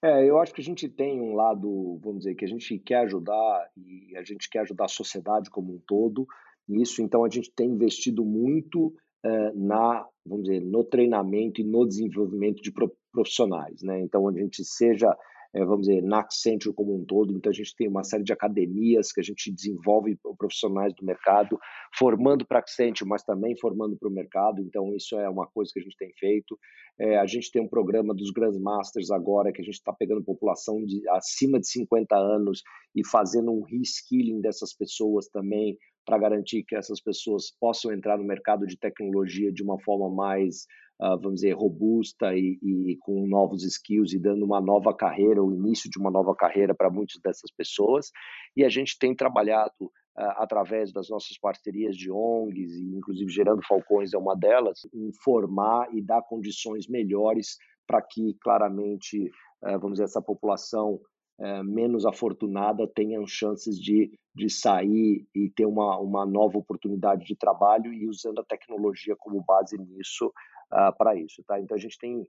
É, 0.00 0.24
eu 0.24 0.38
acho 0.38 0.54
que 0.54 0.60
a 0.60 0.64
gente 0.64 0.88
tem 0.88 1.20
um 1.20 1.34
lado, 1.34 1.98
vamos 2.02 2.20
dizer, 2.20 2.34
que 2.36 2.44
a 2.44 2.48
gente 2.48 2.78
quer 2.78 2.98
ajudar 2.98 3.68
e 3.76 4.16
a 4.16 4.22
gente 4.22 4.48
quer 4.48 4.60
ajudar 4.60 4.84
a 4.84 4.88
sociedade 4.88 5.50
como 5.50 5.74
um 5.74 5.80
todo. 5.86 6.26
E 6.68 6.80
isso, 6.80 7.02
então, 7.02 7.24
a 7.24 7.28
gente 7.28 7.50
tem 7.50 7.70
investido 7.70 8.24
muito 8.24 8.94
eh, 9.24 9.52
na, 9.54 10.06
vamos 10.24 10.44
dizer, 10.44 10.60
no 10.60 10.84
treinamento 10.84 11.60
e 11.60 11.64
no 11.64 11.86
desenvolvimento 11.86 12.62
de 12.62 12.72
profissionais, 13.10 13.82
né? 13.82 13.98
Então, 14.00 14.28
a 14.28 14.32
gente 14.32 14.62
seja, 14.62 15.16
vamos 15.60 15.86
dizer, 15.86 16.02
na 16.02 16.20
Accenture 16.20 16.74
como 16.74 16.96
um 16.96 17.04
todo, 17.04 17.32
então 17.32 17.50
a 17.50 17.54
gente 17.54 17.74
tem 17.76 17.86
uma 17.86 18.02
série 18.02 18.24
de 18.24 18.32
academias 18.32 19.12
que 19.12 19.20
a 19.20 19.22
gente 19.22 19.52
desenvolve 19.52 20.18
profissionais 20.36 20.92
do 20.94 21.04
mercado, 21.04 21.58
formando 21.96 22.44
para 22.44 22.58
Accenture, 22.58 23.08
mas 23.08 23.22
também 23.22 23.56
formando 23.56 23.96
para 23.96 24.08
o 24.08 24.12
mercado, 24.12 24.60
então 24.60 24.94
isso 24.94 25.16
é 25.16 25.28
uma 25.28 25.46
coisa 25.46 25.70
que 25.72 25.78
a 25.78 25.82
gente 25.82 25.96
tem 25.96 26.12
feito. 26.18 26.58
É, 26.98 27.18
a 27.18 27.26
gente 27.26 27.50
tem 27.50 27.62
um 27.62 27.68
programa 27.68 28.14
dos 28.14 28.30
Grandmasters 28.30 29.10
agora, 29.10 29.52
que 29.52 29.60
a 29.60 29.64
gente 29.64 29.74
está 29.74 29.92
pegando 29.92 30.22
população 30.22 30.84
de 30.84 31.08
acima 31.10 31.60
de 31.60 31.68
50 31.68 32.16
anos 32.16 32.62
e 32.94 33.06
fazendo 33.06 33.52
um 33.52 33.62
reskilling 33.62 34.40
dessas 34.40 34.72
pessoas 34.72 35.28
também, 35.28 35.76
para 36.04 36.18
garantir 36.18 36.64
que 36.64 36.76
essas 36.76 37.00
pessoas 37.00 37.50
possam 37.60 37.92
entrar 37.92 38.18
no 38.18 38.24
mercado 38.24 38.66
de 38.66 38.78
tecnologia 38.78 39.52
de 39.52 39.62
uma 39.62 39.78
forma 39.80 40.08
mais, 40.10 40.66
uh, 41.00 41.18
vamos 41.20 41.40
dizer, 41.40 41.52
robusta 41.52 42.34
e, 42.34 42.58
e, 42.62 42.96
com 43.00 43.26
novos 43.26 43.64
skills 43.64 44.12
e 44.12 44.18
dando 44.18 44.44
uma 44.44 44.60
nova 44.60 44.94
carreira, 44.94 45.42
o 45.42 45.52
início 45.52 45.90
de 45.90 45.98
uma 45.98 46.10
nova 46.10 46.34
carreira 46.34 46.74
para 46.74 46.90
muitas 46.90 47.20
dessas 47.22 47.50
pessoas. 47.50 48.10
E 48.56 48.64
a 48.64 48.68
gente 48.68 48.98
tem 48.98 49.14
trabalhado 49.14 49.72
uh, 49.82 49.90
através 50.36 50.92
das 50.92 51.08
nossas 51.08 51.38
parcerias 51.38 51.96
de 51.96 52.10
ONGs, 52.10 52.74
e 52.74 52.96
inclusive 52.96 53.30
Gerando 53.30 53.66
Falcões 53.66 54.12
é 54.12 54.18
uma 54.18 54.36
delas, 54.36 54.80
informar 54.92 55.88
e 55.94 56.02
dar 56.02 56.22
condições 56.22 56.86
melhores 56.86 57.56
para 57.86 58.02
que 58.02 58.34
claramente, 58.42 59.30
uh, 59.62 59.78
vamos 59.80 59.92
dizer, 59.92 60.04
essa 60.04 60.22
população 60.22 61.00
é, 61.38 61.62
menos 61.64 62.06
afortunada 62.06 62.86
tenham 62.94 63.26
chances 63.26 63.76
de, 63.76 64.12
de 64.34 64.50
sair 64.50 65.26
e 65.34 65.48
ter 65.50 65.66
uma, 65.66 65.98
uma 65.98 66.26
nova 66.26 66.58
oportunidade 66.58 67.24
de 67.24 67.36
trabalho 67.36 67.92
e 67.92 68.08
usando 68.08 68.40
a 68.40 68.44
tecnologia 68.44 69.14
como 69.16 69.42
base 69.42 69.78
nisso 69.78 70.26
uh, 70.72 70.96
para 70.98 71.14
isso. 71.14 71.42
Tá? 71.46 71.60
Então 71.60 71.76
a 71.76 71.80
gente 71.80 71.98
tem 71.98 72.26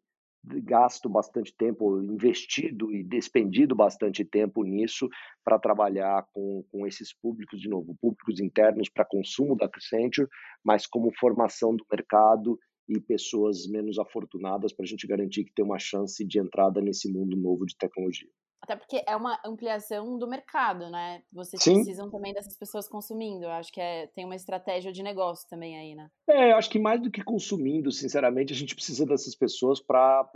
gasto 0.64 1.10
bastante 1.10 1.54
tempo, 1.58 2.00
investido 2.04 2.94
e 2.94 3.04
despendido 3.04 3.76
bastante 3.76 4.24
tempo 4.24 4.64
nisso 4.64 5.10
para 5.44 5.58
trabalhar 5.58 6.28
com, 6.32 6.64
com 6.72 6.86
esses 6.86 7.12
públicos, 7.14 7.60
de 7.60 7.68
novo, 7.68 7.98
públicos 8.00 8.40
internos 8.40 8.88
para 8.88 9.06
consumo 9.06 9.56
da 9.56 9.66
Accenture, 9.66 10.28
mas 10.64 10.86
como 10.86 11.12
formação 11.20 11.76
do 11.76 11.86
mercado 11.92 12.60
e 12.88 13.00
pessoas 13.00 13.68
menos 13.68 13.98
afortunadas 13.98 14.72
para 14.72 14.84
a 14.84 14.88
gente 14.88 15.08
garantir 15.08 15.44
que 15.44 15.54
tem 15.54 15.66
uma 15.66 15.80
chance 15.80 16.24
de 16.24 16.40
entrada 16.40 16.80
nesse 16.80 17.12
mundo 17.12 17.36
novo 17.36 17.66
de 17.66 17.76
tecnologia. 17.76 18.30
Até 18.66 18.76
porque 18.76 19.04
é 19.08 19.16
uma 19.16 19.40
ampliação 19.46 20.18
do 20.18 20.28
mercado, 20.28 20.90
né? 20.90 21.22
Vocês 21.32 21.62
Sim. 21.62 21.76
precisam 21.76 22.10
também 22.10 22.34
dessas 22.34 22.58
pessoas 22.58 22.90
consumindo. 22.90 23.46
Eu 23.46 23.52
acho 23.52 23.72
que 23.72 23.80
é, 23.80 24.08
tem 24.08 24.26
uma 24.26 24.36
estratégia 24.36 24.92
de 24.92 25.04
negócio 25.04 25.48
também 25.48 25.78
aí, 25.78 25.94
né? 25.94 26.10
É, 26.28 26.52
eu 26.52 26.56
acho 26.56 26.72
que 26.72 26.80
mais 26.80 27.00
do 27.00 27.12
que 27.12 27.24
consumindo, 27.24 27.92
sinceramente, 27.92 28.54
a 28.54 28.56
gente 28.56 28.74
precisa 28.74 29.06
dessas 29.06 29.36
pessoas 29.36 29.80
para 29.80 30.28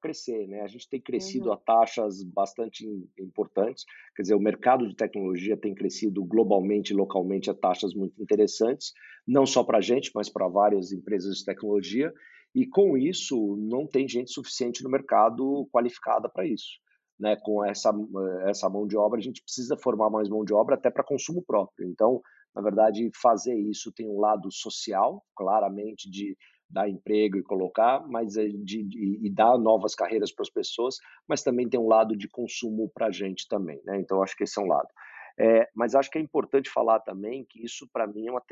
crescer, 0.00 0.46
né? 0.46 0.60
A 0.60 0.68
gente 0.68 0.88
tem 0.88 1.00
crescido 1.00 1.48
uhum. 1.48 1.54
a 1.54 1.56
taxas 1.56 2.22
bastante 2.22 2.86
importantes. 3.18 3.84
Quer 4.14 4.22
dizer, 4.22 4.34
o 4.36 4.40
mercado 4.40 4.86
de 4.86 4.94
tecnologia 4.94 5.56
tem 5.56 5.74
crescido 5.74 6.24
globalmente 6.24 6.92
e 6.92 6.96
localmente 6.96 7.50
a 7.50 7.54
taxas 7.54 7.92
muito 7.94 8.22
interessantes, 8.22 8.92
não 9.26 9.44
só 9.44 9.64
para 9.64 9.78
a 9.78 9.82
gente, 9.82 10.12
mas 10.14 10.28
para 10.28 10.46
várias 10.46 10.92
empresas 10.92 11.38
de 11.38 11.44
tecnologia. 11.44 12.14
E 12.54 12.64
com 12.64 12.96
isso, 12.96 13.56
não 13.56 13.88
tem 13.88 14.06
gente 14.06 14.30
suficiente 14.30 14.84
no 14.84 14.90
mercado 14.90 15.68
qualificada 15.72 16.28
para 16.28 16.46
isso 16.46 16.78
né, 17.20 17.36
com 17.36 17.62
essa, 17.62 17.92
essa 18.46 18.68
mão 18.70 18.86
de 18.86 18.96
obra, 18.96 19.20
a 19.20 19.22
gente 19.22 19.42
precisa 19.42 19.76
formar 19.76 20.08
mais 20.08 20.28
mão 20.28 20.42
de 20.42 20.54
obra 20.54 20.74
até 20.74 20.90
para 20.90 21.04
consumo 21.04 21.44
próprio. 21.46 21.86
Então, 21.86 22.22
na 22.54 22.62
verdade, 22.62 23.10
fazer 23.20 23.54
isso 23.54 23.92
tem 23.92 24.08
um 24.08 24.18
lado 24.18 24.50
social, 24.50 25.22
claramente, 25.36 26.10
de 26.10 26.36
dar 26.68 26.88
emprego 26.88 27.36
e 27.36 27.42
colocar, 27.42 28.06
mas 28.08 28.32
de, 28.32 28.64
de, 28.64 29.18
e 29.22 29.30
dar 29.30 29.58
novas 29.58 29.94
carreiras 29.94 30.32
para 30.32 30.42
as 30.42 30.50
pessoas, 30.50 30.96
mas 31.28 31.42
também 31.42 31.68
tem 31.68 31.78
um 31.78 31.88
lado 31.88 32.16
de 32.16 32.28
consumo 32.28 32.90
para 32.94 33.08
a 33.08 33.10
gente 33.10 33.46
também. 33.48 33.80
Né? 33.84 34.00
Então, 34.00 34.22
acho 34.22 34.36
que 34.36 34.44
esse 34.44 34.58
é 34.58 34.62
um 34.62 34.68
lado. 34.68 34.88
É, 35.42 35.66
mas 35.74 35.94
acho 35.94 36.10
que 36.10 36.18
é 36.18 36.20
importante 36.20 36.68
falar 36.68 37.00
também 37.00 37.46
que 37.48 37.64
isso, 37.64 37.88
para 37.90 38.06
mim, 38.06 38.28
é 38.28 38.30
uma, 38.30 38.42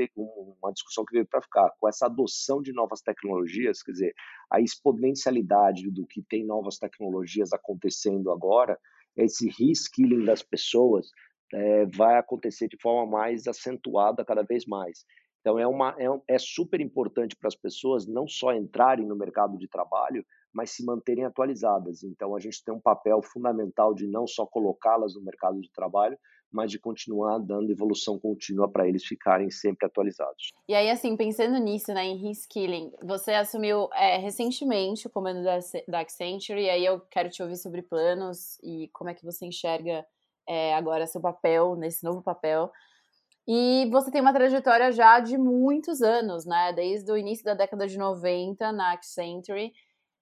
uma 0.62 0.73
discussão 0.73 1.04
que 1.04 1.12
veio 1.12 1.26
para 1.26 1.42
ficar. 1.42 1.71
Com 1.78 1.87
essa 1.87 2.07
adoção 2.07 2.62
de 2.62 2.73
novas 2.73 3.02
tecnologias, 3.02 3.83
quer 3.83 3.92
dizer, 3.92 4.14
a 4.50 4.59
exponencialidade 4.59 5.90
do 5.90 6.07
que 6.07 6.23
tem 6.23 6.47
novas 6.47 6.78
tecnologias 6.78 7.52
acontecendo 7.52 8.33
agora, 8.33 8.78
esse 9.14 9.50
reskilling 9.50 10.25
das 10.25 10.42
pessoas 10.42 11.11
é, 11.52 11.85
vai 11.85 12.16
acontecer 12.16 12.68
de 12.68 12.80
forma 12.80 13.18
mais 13.18 13.47
acentuada 13.47 14.25
cada 14.25 14.42
vez 14.42 14.64
mais. 14.64 15.04
Então, 15.42 15.59
é, 15.59 15.66
uma, 15.66 15.95
é, 15.99 16.07
é 16.26 16.38
super 16.38 16.80
importante 16.80 17.37
para 17.37 17.49
as 17.49 17.54
pessoas 17.54 18.07
não 18.07 18.26
só 18.26 18.54
entrarem 18.54 19.07
no 19.07 19.14
mercado 19.14 19.59
de 19.59 19.68
trabalho, 19.68 20.25
mas 20.54 20.71
se 20.71 20.83
manterem 20.83 21.26
atualizadas. 21.26 22.02
Então, 22.02 22.35
a 22.35 22.40
gente 22.40 22.64
tem 22.64 22.75
um 22.75 22.80
papel 22.80 23.21
fundamental 23.23 23.95
de 23.95 24.07
não 24.07 24.26
só 24.26 24.47
colocá-las 24.47 25.14
no 25.14 25.23
mercado 25.23 25.61
de 25.61 25.71
trabalho, 25.71 26.18
mas 26.50 26.71
de 26.71 26.78
continuar 26.78 27.38
dando 27.38 27.71
evolução 27.71 28.19
contínua 28.19 28.71
para 28.71 28.88
eles 28.88 29.05
ficarem 29.05 29.50
sempre 29.50 29.87
atualizados. 29.87 30.52
E 30.69 30.75
aí, 30.75 30.90
assim, 30.90 31.17
pensando 31.17 31.59
nisso, 31.59 31.93
né, 31.93 32.05
em 32.05 32.17
reskilling, 32.17 32.93
você 33.02 33.33
assumiu 33.33 33.88
é, 33.95 34.17
recentemente 34.19 35.07
o 35.07 35.11
comando 35.11 35.43
da, 35.43 35.59
da 35.87 36.00
Accenture, 36.00 36.61
e 36.61 36.71
aí 36.71 36.85
eu 36.85 37.00
quero 37.11 37.31
te 37.31 37.43
ouvir 37.43 37.57
sobre 37.57 37.83
planos 37.83 38.59
e 38.62 38.88
como 38.93 39.11
é 39.11 39.14
que 39.14 39.25
você 39.25 39.47
enxerga 39.47 40.05
é, 40.49 40.75
agora 40.75 41.07
seu 41.07 41.21
papel, 41.21 41.76
nesse 41.76 42.02
novo 42.05 42.23
papel. 42.23 42.71
E 43.47 43.88
você 43.90 44.11
tem 44.11 44.21
uma 44.21 44.33
trajetória 44.33 44.93
já 44.93 45.21
de 45.21 45.38
muitos 45.38 46.02
anos, 46.02 46.45
né, 46.45 46.73
desde 46.73 47.11
o 47.11 47.17
início 47.17 47.45
da 47.45 47.55
década 47.55 47.87
de 47.87 47.97
90 47.99 48.73
na 48.73 48.93
Accenture, 48.93 49.73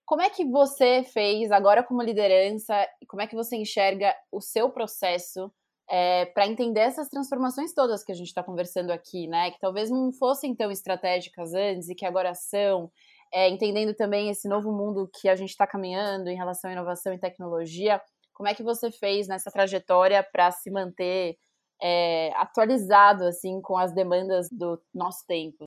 como 0.07 0.23
é 0.23 0.31
que 0.31 0.45
você 0.45 1.03
fez 1.03 1.51
agora 1.51 1.83
como 1.83 2.01
liderança 2.01 2.89
como 3.09 3.21
é 3.21 3.27
que 3.27 3.35
você 3.35 3.57
enxerga 3.57 4.15
o 4.31 4.41
seu 4.41 4.71
processo 4.71 5.53
é, 5.89 6.27
para 6.27 6.47
entender 6.47 6.81
essas 6.81 7.09
transformações 7.09 7.73
todas 7.73 8.03
que 8.03 8.13
a 8.13 8.15
gente 8.15 8.29
está 8.29 8.43
conversando 8.43 8.91
aqui, 8.91 9.27
né? 9.29 9.51
Que 9.51 9.61
talvez 9.61 9.91
não 9.91 10.13
fossem 10.13 10.55
tão 10.55 10.71
estratégicas 10.71 11.55
antes 11.55 11.89
e 11.89 11.95
que 11.95 12.05
agora 12.05 12.35
são, 12.35 12.91
é, 13.33 13.49
entendendo 13.49 13.95
também 13.95 14.29
esse 14.29 14.49
novo 14.49 14.73
mundo 14.73 15.09
que 15.21 15.29
a 15.29 15.37
gente 15.37 15.51
está 15.51 15.67
caminhando 15.67 16.29
em 16.29 16.37
relação 16.37 16.71
à 16.71 16.73
inovação 16.73 17.13
e 17.13 17.19
tecnologia. 17.19 18.01
Como 18.35 18.49
é 18.49 18.55
que 18.55 18.63
você 18.63 18.91
fez 18.91 19.29
nessa 19.29 19.51
trajetória 19.51 20.23
para 20.33 20.51
se 20.51 20.71
manter 20.71 21.37
é, 21.83 22.33
atualizado 22.35 23.25
assim 23.25 23.61
com 23.61 23.77
as 23.77 23.95
demandas 23.95 24.49
do 24.51 24.81
nosso 24.95 25.25
tempo? 25.27 25.65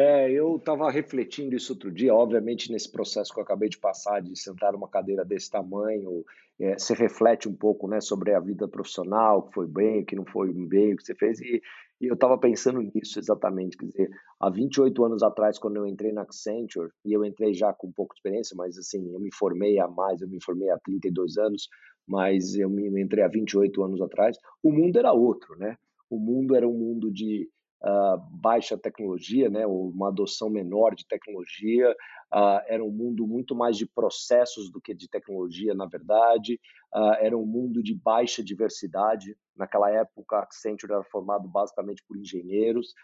É, 0.00 0.30
eu 0.30 0.58
estava 0.58 0.88
refletindo 0.92 1.56
isso 1.56 1.72
outro 1.72 1.90
dia, 1.90 2.14
obviamente 2.14 2.70
nesse 2.70 2.88
processo 2.88 3.34
que 3.34 3.40
eu 3.40 3.42
acabei 3.42 3.68
de 3.68 3.78
passar, 3.78 4.22
de 4.22 4.38
sentar 4.38 4.72
numa 4.72 4.88
cadeira 4.88 5.24
desse 5.24 5.50
tamanho, 5.50 6.24
é, 6.60 6.78
você 6.78 6.94
reflete 6.94 7.48
um 7.48 7.52
pouco 7.52 7.88
né, 7.88 8.00
sobre 8.00 8.32
a 8.32 8.38
vida 8.38 8.68
profissional, 8.68 9.38
o 9.40 9.42
que 9.48 9.54
foi 9.54 9.66
bem, 9.66 10.02
o 10.02 10.06
que 10.06 10.14
não 10.14 10.24
foi 10.24 10.52
bem, 10.52 10.94
o 10.94 10.96
que 10.96 11.02
você 11.02 11.16
fez, 11.16 11.40
e, 11.40 11.60
E 12.00 12.06
eu 12.06 12.14
estava 12.14 12.38
pensando 12.38 12.80
nisso 12.80 13.18
exatamente, 13.18 13.76
quer 13.76 13.86
dizer, 13.86 14.08
há 14.38 14.48
28 14.48 15.04
anos 15.04 15.20
atrás, 15.20 15.58
quando 15.58 15.78
eu 15.78 15.86
entrei 15.86 16.12
na 16.12 16.22
Accenture, 16.22 16.92
e 17.04 17.12
eu 17.12 17.24
entrei 17.24 17.52
já 17.52 17.72
com 17.72 17.90
pouca 17.90 18.14
experiência, 18.14 18.54
mas 18.56 18.78
assim, 18.78 19.12
eu 19.12 19.18
me 19.18 19.34
formei 19.34 19.80
há 19.80 19.88
mais, 19.88 20.20
eu 20.20 20.28
me 20.28 20.38
formei 20.40 20.70
há 20.70 20.78
32 20.78 21.36
anos, 21.38 21.68
mas 22.06 22.54
eu 22.54 22.70
me 22.70 23.02
entrei 23.02 23.24
há 23.24 23.28
28 23.28 23.82
anos 23.82 24.00
atrás, 24.00 24.38
o 24.62 24.70
mundo 24.70 24.96
era 24.96 25.12
outro, 25.12 25.56
né? 25.58 25.76
O 26.08 26.20
mundo 26.20 26.54
era 26.54 26.68
um 26.68 26.72
mundo 26.72 27.10
de 27.10 27.48
uh, 27.82 28.18
baixa 28.30 28.76
tecnologia, 28.76 29.48
né, 29.48 29.66
uma 29.66 30.08
adoção 30.08 30.50
menor 30.50 30.94
de 30.94 31.06
tecnologia, 31.06 31.90
uh, 32.32 32.60
era 32.66 32.84
um 32.84 32.90
mundo 32.90 33.26
muito 33.26 33.54
mais 33.54 33.76
de 33.76 33.86
processos 33.86 34.70
do 34.70 34.80
que 34.80 34.94
de 34.94 35.08
tecnologia, 35.08 35.74
na 35.74 35.86
verdade, 35.86 36.60
uh, 36.94 37.14
era 37.20 37.36
um 37.36 37.46
mundo 37.46 37.82
de 37.82 37.94
baixa 37.94 38.42
diversidade. 38.42 39.36
Naquela 39.56 39.90
época, 39.90 40.36
a 40.36 40.42
Accenture 40.42 40.92
era 40.92 41.04
formado 41.04 41.48
basicamente 41.48 42.04
por 42.06 42.16
engenheiros, 42.16 42.94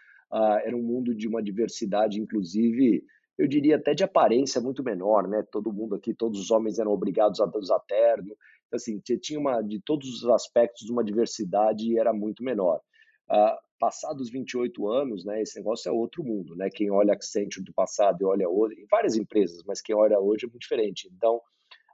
era 0.65 0.75
um 0.75 0.81
mundo 0.81 1.13
de 1.13 1.27
uma 1.27 1.41
diversidade, 1.41 2.19
inclusive, 2.19 3.05
eu 3.37 3.47
diria 3.47 3.75
até 3.75 3.93
de 3.93 4.03
aparência 4.03 4.59
muito 4.59 4.83
menor, 4.83 5.27
né? 5.27 5.43
Todo 5.51 5.71
mundo 5.71 5.95
aqui, 5.95 6.13
todos 6.13 6.39
os 6.39 6.51
homens 6.51 6.79
eram 6.79 6.91
obrigados 6.91 7.39
a 7.39 7.49
usar 7.57 7.79
terno, 7.81 8.35
então, 8.67 8.77
assim, 8.77 8.99
tinha 8.99 9.39
uma 9.39 9.61
de 9.61 9.79
todos 9.79 10.23
os 10.23 10.29
aspectos 10.29 10.89
uma 10.89 11.03
diversidade 11.03 11.91
e 11.91 11.97
era 11.97 12.11
muito 12.11 12.43
menor. 12.43 12.81
Uh, 13.29 13.57
passados 13.79 14.29
28 14.29 14.87
anos, 14.87 15.25
né, 15.25 15.41
esse 15.41 15.57
negócio 15.57 15.89
é 15.89 15.91
outro 15.91 16.23
mundo, 16.23 16.55
né? 16.55 16.69
Quem 16.69 16.91
olha 16.91 17.13
Accenture 17.13 17.63
do 17.63 17.73
passado 17.73 18.21
e 18.21 18.25
olha 18.25 18.47
hoje, 18.47 18.79
em 18.79 18.85
várias 18.89 19.15
empresas, 19.15 19.63
mas 19.65 19.81
quem 19.81 19.95
olha 19.95 20.19
hoje 20.19 20.45
é 20.45 20.47
muito 20.47 20.61
diferente. 20.61 21.09
Então, 21.13 21.41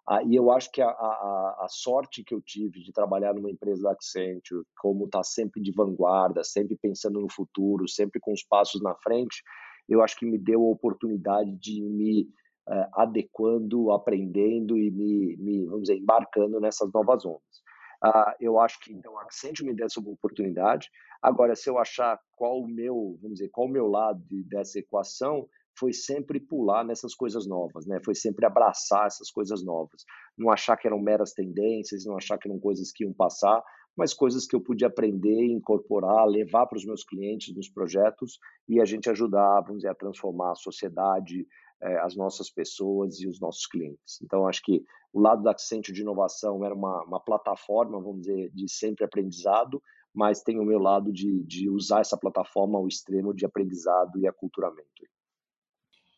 ah, 0.08 0.22
e 0.24 0.36
eu 0.36 0.52
acho 0.52 0.72
que 0.72 0.82
a, 0.82 0.90
a, 0.90 1.58
a, 1.62 1.68
sorte 1.70 2.24
que 2.24 2.34
eu 2.34 2.42
tive 2.42 2.82
de 2.82 2.92
trabalhar 2.92 3.34
numa 3.34 3.52
empresa 3.52 3.84
da 3.84 3.92
Accenture, 3.92 4.66
como 4.80 5.06
está 5.06 5.24
sempre 5.24 5.62
de 5.62 5.72
vanguarda, 5.72 6.44
sempre 6.44 6.76
pensando 6.76 7.20
no 7.22 7.32
futuro, 7.32 7.88
sempre 7.88 8.20
com 8.20 8.34
os 8.34 8.44
passos 8.44 8.82
na 8.82 8.96
frente, 8.96 9.44
eu 9.88 10.02
acho 10.02 10.18
que 10.18 10.26
me 10.26 10.38
deu 10.38 10.62
a 10.62 10.72
oportunidade 10.72 11.52
de 11.58 11.82
me 11.82 12.24
uh, 12.68 12.88
adequando, 12.94 13.92
aprendendo 13.92 14.78
e 14.78 14.90
me, 14.90 15.38
me, 15.38 15.66
vamos 15.66 15.84
dizer, 15.84 15.98
embarcando 15.98 16.60
nessas 16.60 16.92
novas 16.92 17.26
ondas. 17.26 17.61
Uh, 18.04 18.34
eu 18.40 18.60
acho 18.60 18.80
que 18.80 18.92
então 18.92 19.18
a 19.20 19.24
Accenture 19.24 19.68
me 19.68 19.76
deu 19.76 19.86
essa 19.86 20.00
oportunidade. 20.00 20.90
Agora, 21.22 21.56
se 21.56 21.70
eu 21.70 21.78
achar 21.78 22.20
qual 22.36 22.60
o 22.60 22.68
meu, 22.68 23.18
vamos 23.22 23.38
dizer, 23.38 23.50
qual 23.50 23.68
o 23.68 23.72
meu 23.72 23.88
lado 23.88 24.24
dessa 24.48 24.80
equação, 24.80 25.48
foi 25.78 25.94
sempre 25.94 26.40
pular 26.40 26.84
nessas 26.84 27.16
coisas 27.16 27.48
novas, 27.48 27.86
né? 27.86 28.00
Foi 28.04 28.14
sempre 28.16 28.46
abraçar 28.46 29.08
essas 29.08 29.32
coisas 29.32 29.64
novas. 29.64 30.04
Não 30.38 30.52
achar 30.52 30.76
que 30.78 30.88
eram 30.88 31.00
meras 31.00 31.34
tendências, 31.34 32.06
não 32.06 32.18
achar 32.18 32.38
que 32.38 32.48
eram 32.48 32.60
coisas 32.60 32.92
que 32.92 33.04
iam 33.04 33.14
passar, 33.14 33.64
mas 33.96 34.14
coisas 34.14 34.46
que 34.46 34.56
eu 34.56 34.62
podia 34.62 34.88
aprender, 34.88 35.46
incorporar, 35.46 36.26
levar 36.26 36.66
para 36.66 36.78
os 36.78 36.86
meus 36.86 37.04
clientes 37.04 37.56
nos 37.56 37.70
projetos 37.70 38.40
e 38.68 38.80
a 38.80 38.86
gente 38.86 39.10
ajudar, 39.10 39.62
vamos 39.62 39.78
dizer, 39.78 39.90
a 39.90 39.96
transformar 39.96 40.52
a 40.52 40.56
sociedade, 40.56 41.46
eh, 41.82 42.00
as 42.00 42.16
nossas 42.16 42.50
pessoas 42.50 43.20
e 43.20 43.28
os 43.28 43.40
nossos 43.40 43.66
clientes. 43.66 44.22
Então, 44.22 44.48
acho 44.48 44.62
que 44.64 44.84
o 45.14 45.20
lado 45.20 45.44
da 45.44 45.52
Accenture 45.52 45.94
de 45.94 46.02
inovação 46.02 46.64
era 46.64 46.74
uma, 46.74 47.04
uma 47.04 47.20
plataforma, 47.20 48.02
vamos 48.02 48.22
dizer, 48.22 48.52
de 48.54 48.72
sempre 48.72 49.04
aprendizado, 49.04 49.82
mas 50.14 50.42
tem 50.42 50.60
o 50.60 50.66
meu 50.66 50.80
lado 50.80 51.12
de, 51.12 51.44
de 51.44 51.70
usar 51.70 52.02
essa 52.02 52.18
plataforma 52.18 52.78
ao 52.78 52.88
extremo 52.88 53.34
de 53.34 53.46
aprendizado 53.46 54.20
e 54.20 54.28
aculturamento. 54.28 54.90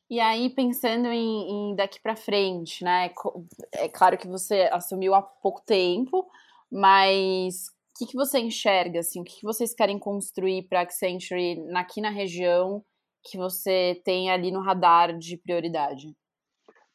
E 0.09 0.19
aí, 0.19 0.49
pensando 0.49 1.07
em, 1.07 1.71
em 1.71 1.75
daqui 1.75 1.99
para 2.01 2.15
frente, 2.15 2.83
né? 2.83 3.11
É 3.71 3.89
claro 3.89 4.17
que 4.17 4.27
você 4.27 4.69
assumiu 4.71 5.15
há 5.15 5.21
pouco 5.21 5.61
tempo, 5.65 6.27
mas 6.71 7.67
o 7.67 7.99
que, 7.99 8.05
que 8.07 8.15
você 8.15 8.39
enxerga, 8.39 8.99
assim? 8.99 9.21
O 9.21 9.23
que, 9.23 9.39
que 9.39 9.45
vocês 9.45 9.73
querem 9.73 9.97
construir 9.97 10.63
para 10.63 10.79
a 10.79 10.83
Accenture 10.83 11.65
aqui 11.75 12.01
na 12.01 12.09
região 12.09 12.83
que 13.23 13.37
você 13.37 14.01
tem 14.03 14.29
ali 14.29 14.51
no 14.51 14.61
radar 14.61 15.17
de 15.17 15.37
prioridade? 15.37 16.15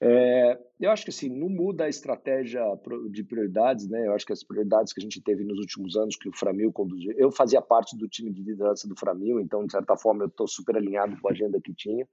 É, 0.01 0.57
eu 0.79 0.91
acho 0.93 1.03
que 1.03 1.11
assim, 1.11 1.29
não 1.29 1.49
muda 1.49 1.85
a 1.85 1.89
estratégia 1.89 2.63
de 3.11 3.25
prioridades, 3.25 3.89
né? 3.89 4.07
Eu 4.07 4.13
acho 4.13 4.25
que 4.25 4.33
as 4.33 4.45
prioridades 4.45 4.93
que 4.93 5.01
a 5.01 5.03
gente 5.03 5.21
teve 5.21 5.43
nos 5.45 5.59
últimos 5.59 5.97
anos 5.97 6.17
que 6.17 6.29
o 6.29 6.37
Framil 6.37 6.73
conduziu, 6.73 7.13
eu 7.17 7.33
fazia 7.33 7.61
parte 7.61 7.97
do 7.97 8.07
time 8.07 8.33
de 8.33 8.43
liderança 8.43 8.87
do 8.87 8.97
Framil, 8.97 9.41
então 9.41 9.67
de 9.67 9.73
certa 9.73 9.97
forma 9.97 10.23
eu 10.23 10.29
estou 10.29 10.47
super 10.47 10.77
alinhado 10.77 11.21
com 11.21 11.29
a 11.29 11.33
agenda 11.33 11.61
que 11.61 11.75
tinha. 11.75 12.07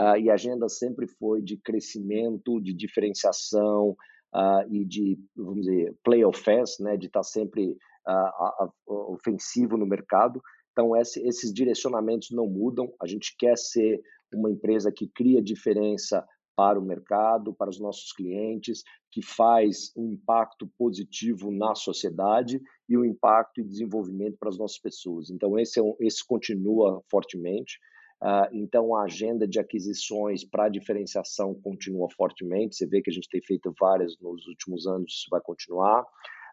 Uh, 0.00 0.16
e 0.18 0.30
a 0.30 0.34
agenda 0.34 0.68
sempre 0.68 1.06
foi 1.06 1.40
de 1.42 1.56
crescimento, 1.56 2.60
de 2.60 2.72
diferenciação 2.72 3.90
uh, 4.34 4.66
e 4.68 4.84
de, 4.84 5.18
vamos 5.36 5.66
dizer, 5.66 5.94
play 6.02 6.24
offense, 6.24 6.82
né? 6.82 6.96
De 6.96 7.06
estar 7.06 7.20
tá 7.20 7.24
sempre 7.24 7.76
uh, 8.08 9.12
ofensivo 9.12 9.76
no 9.76 9.86
mercado. 9.86 10.40
Então 10.80 10.96
esse, 10.96 11.20
esses 11.28 11.52
direcionamentos 11.52 12.30
não 12.30 12.46
mudam. 12.46 12.90
A 12.98 13.06
gente 13.06 13.36
quer 13.36 13.56
ser 13.58 14.00
uma 14.32 14.50
empresa 14.50 14.90
que 14.90 15.06
cria 15.06 15.42
diferença 15.42 16.26
para 16.56 16.78
o 16.78 16.82
mercado, 16.82 17.52
para 17.52 17.68
os 17.68 17.78
nossos 17.78 18.12
clientes, 18.12 18.82
que 19.10 19.20
faz 19.20 19.92
um 19.94 20.12
impacto 20.12 20.66
positivo 20.78 21.50
na 21.50 21.74
sociedade 21.74 22.62
e 22.88 22.96
um 22.96 23.04
impacto 23.04 23.60
e 23.60 23.64
desenvolvimento 23.64 24.38
para 24.38 24.48
as 24.48 24.56
nossas 24.56 24.78
pessoas. 24.78 25.28
Então, 25.28 25.58
esse, 25.58 25.78
é 25.78 25.82
um, 25.82 25.94
esse 26.00 26.26
continua 26.26 27.02
fortemente. 27.10 27.78
Uh, 28.22 28.48
então, 28.52 28.94
a 28.96 29.04
agenda 29.04 29.46
de 29.46 29.60
aquisições 29.60 30.44
para 30.44 30.70
diferenciação 30.70 31.54
continua 31.62 32.08
fortemente. 32.16 32.76
Você 32.76 32.86
vê 32.86 33.02
que 33.02 33.10
a 33.10 33.12
gente 33.12 33.28
tem 33.28 33.42
feito 33.42 33.72
várias 33.78 34.18
nos 34.18 34.46
últimos 34.46 34.86
anos, 34.86 35.12
isso 35.12 35.26
vai 35.30 35.40
continuar. 35.42 36.06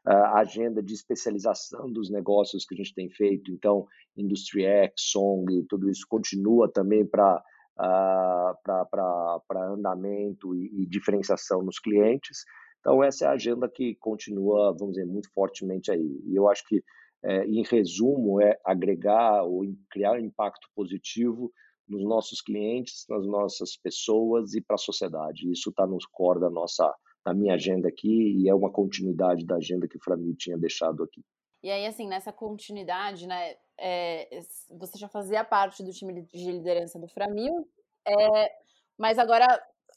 A 0.05 0.39
agenda 0.39 0.81
de 0.81 0.93
especialização 0.93 1.91
dos 1.91 2.09
negócios 2.09 2.65
que 2.65 2.75
a 2.75 2.77
gente 2.77 2.93
tem 2.93 3.09
feito, 3.09 3.51
então, 3.51 3.85
Industry 4.15 4.63
X, 4.63 4.93
Song, 4.97 5.65
tudo 5.67 5.89
isso 5.89 6.05
continua 6.07 6.71
também 6.71 7.05
para 7.05 7.43
uh, 7.77 8.57
para 8.61 9.69
andamento 9.69 10.55
e, 10.55 10.83
e, 10.83 10.85
diferenciação 10.85 11.61
nos 11.61 11.79
clientes. 11.79 12.43
Então, 12.79 13.03
essa 13.03 13.25
é 13.25 13.27
a 13.27 13.31
agenda 13.31 13.69
que 13.69 13.95
continua, 13.95 14.75
vamos 14.77 14.95
dizer, 14.95 15.05
muito 15.05 15.31
fortemente 15.33 15.91
aí. 15.91 16.21
E 16.25 16.35
eu 16.35 16.47
acho 16.47 16.65
que, 16.67 16.83
é, 17.23 17.45
em 17.45 17.63
resumo, 17.63 18.41
é 18.41 18.57
agregar 18.65 19.43
ou 19.43 19.63
criar 19.89 20.13
um 20.13 20.19
impacto 20.19 20.67
positivo 20.75 21.51
nos 21.87 22.03
nossos 22.03 22.41
clientes, 22.41 23.05
nas 23.09 23.25
nossas 23.25 23.77
pessoas 23.77 24.53
e 24.53 24.61
para 24.61 24.75
a 24.75 24.79
sociedade. 24.79 25.51
Isso 25.51 25.69
está 25.69 25.85
no 25.85 25.97
core 26.11 26.39
da 26.39 26.49
nossa, 26.49 26.93
da 27.27 27.33
minha 27.33 27.55
agenda 27.55 27.89
aqui 27.89 28.41
e 28.41 28.47
é 28.47 28.55
uma 28.55 28.71
continuidade 28.71 29.45
da 29.45 29.57
agenda 29.57 29.85
que 29.85 29.97
o 29.97 29.99
Framil 29.99 30.33
tinha 30.37 30.57
deixado 30.57 31.03
aqui. 31.03 31.21
E 31.61 31.69
aí, 31.69 31.85
assim, 31.85 32.07
nessa 32.07 32.31
continuidade, 32.31 33.27
né, 33.27 33.55
é, 33.77 34.39
você 34.79 34.97
já 34.97 35.09
fazia 35.09 35.43
parte 35.43 35.83
do 35.83 35.91
time 35.91 36.21
de 36.21 36.51
liderança 36.51 36.97
do 36.97 37.07
Framil, 37.09 37.67
é, 38.07 38.49
mas 38.97 39.19
agora 39.19 39.45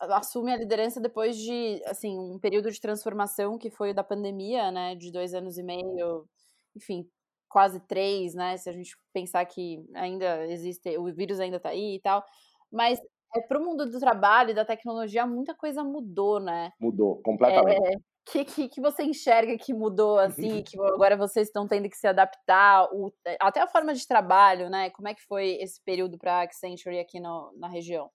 assume 0.00 0.52
a 0.52 0.56
liderança 0.56 1.00
depois 1.00 1.36
de, 1.36 1.80
assim, 1.86 2.18
um 2.18 2.38
período 2.40 2.68
de 2.68 2.80
transformação 2.80 3.56
que 3.56 3.70
foi 3.70 3.92
o 3.92 3.94
da 3.94 4.02
pandemia, 4.02 4.72
né, 4.72 4.96
de 4.96 5.12
dois 5.12 5.32
anos 5.32 5.56
e 5.56 5.62
meio, 5.62 6.26
enfim, 6.74 7.08
quase 7.48 7.78
três, 7.86 8.34
né, 8.34 8.56
se 8.56 8.68
a 8.68 8.72
gente 8.72 8.96
pensar 9.12 9.44
que 9.44 9.86
ainda 9.94 10.46
existe, 10.46 10.98
o 10.98 11.04
vírus 11.14 11.38
ainda 11.38 11.58
está 11.58 11.68
aí 11.68 11.94
e 11.94 12.00
tal, 12.00 12.24
mas 12.72 12.98
é, 13.34 13.40
para 13.40 13.58
o 13.58 13.64
mundo 13.64 13.88
do 13.88 13.98
trabalho 13.98 14.50
e 14.50 14.54
da 14.54 14.64
tecnologia, 14.64 15.26
muita 15.26 15.54
coisa 15.54 15.84
mudou, 15.84 16.40
né? 16.40 16.72
Mudou, 16.80 17.20
completamente. 17.22 17.80
É, 17.82 17.96
que, 18.26 18.44
que, 18.44 18.68
que 18.68 18.80
você 18.80 19.02
enxerga 19.02 19.56
que 19.56 19.72
mudou, 19.72 20.18
assim, 20.18 20.62
que 20.64 20.78
agora 20.80 21.16
vocês 21.16 21.48
estão 21.48 21.66
tendo 21.66 21.88
que 21.88 21.96
se 21.96 22.06
adaptar, 22.06 22.88
o, 22.92 23.12
até 23.40 23.60
a 23.60 23.68
forma 23.68 23.94
de 23.94 24.06
trabalho, 24.06 24.68
né? 24.68 24.90
Como 24.90 25.08
é 25.08 25.14
que 25.14 25.24
foi 25.26 25.58
esse 25.60 25.82
período 25.84 26.18
para 26.18 26.38
a 26.38 26.42
Accenture 26.42 26.98
aqui 26.98 27.20
no, 27.20 27.52
na 27.56 27.68
região? 27.68 28.10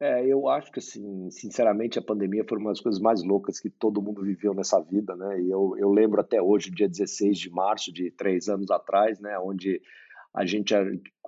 É, 0.00 0.26
eu 0.26 0.48
acho 0.48 0.72
que, 0.72 0.80
assim, 0.80 1.30
sinceramente, 1.30 1.98
a 1.98 2.02
pandemia 2.02 2.44
foi 2.48 2.58
uma 2.58 2.70
das 2.70 2.80
coisas 2.80 3.00
mais 3.00 3.22
loucas 3.22 3.60
que 3.60 3.70
todo 3.70 4.02
mundo 4.02 4.22
viveu 4.22 4.52
nessa 4.52 4.80
vida, 4.80 5.14
né? 5.14 5.40
E 5.40 5.50
eu, 5.50 5.74
eu 5.78 5.90
lembro 5.90 6.20
até 6.20 6.42
hoje, 6.42 6.70
dia 6.70 6.88
16 6.88 7.38
de 7.38 7.50
março 7.50 7.92
de 7.92 8.10
três 8.10 8.48
anos 8.48 8.70
atrás, 8.70 9.20
né? 9.20 9.38
Onde 9.38 9.80
a 10.34 10.44
gente 10.44 10.74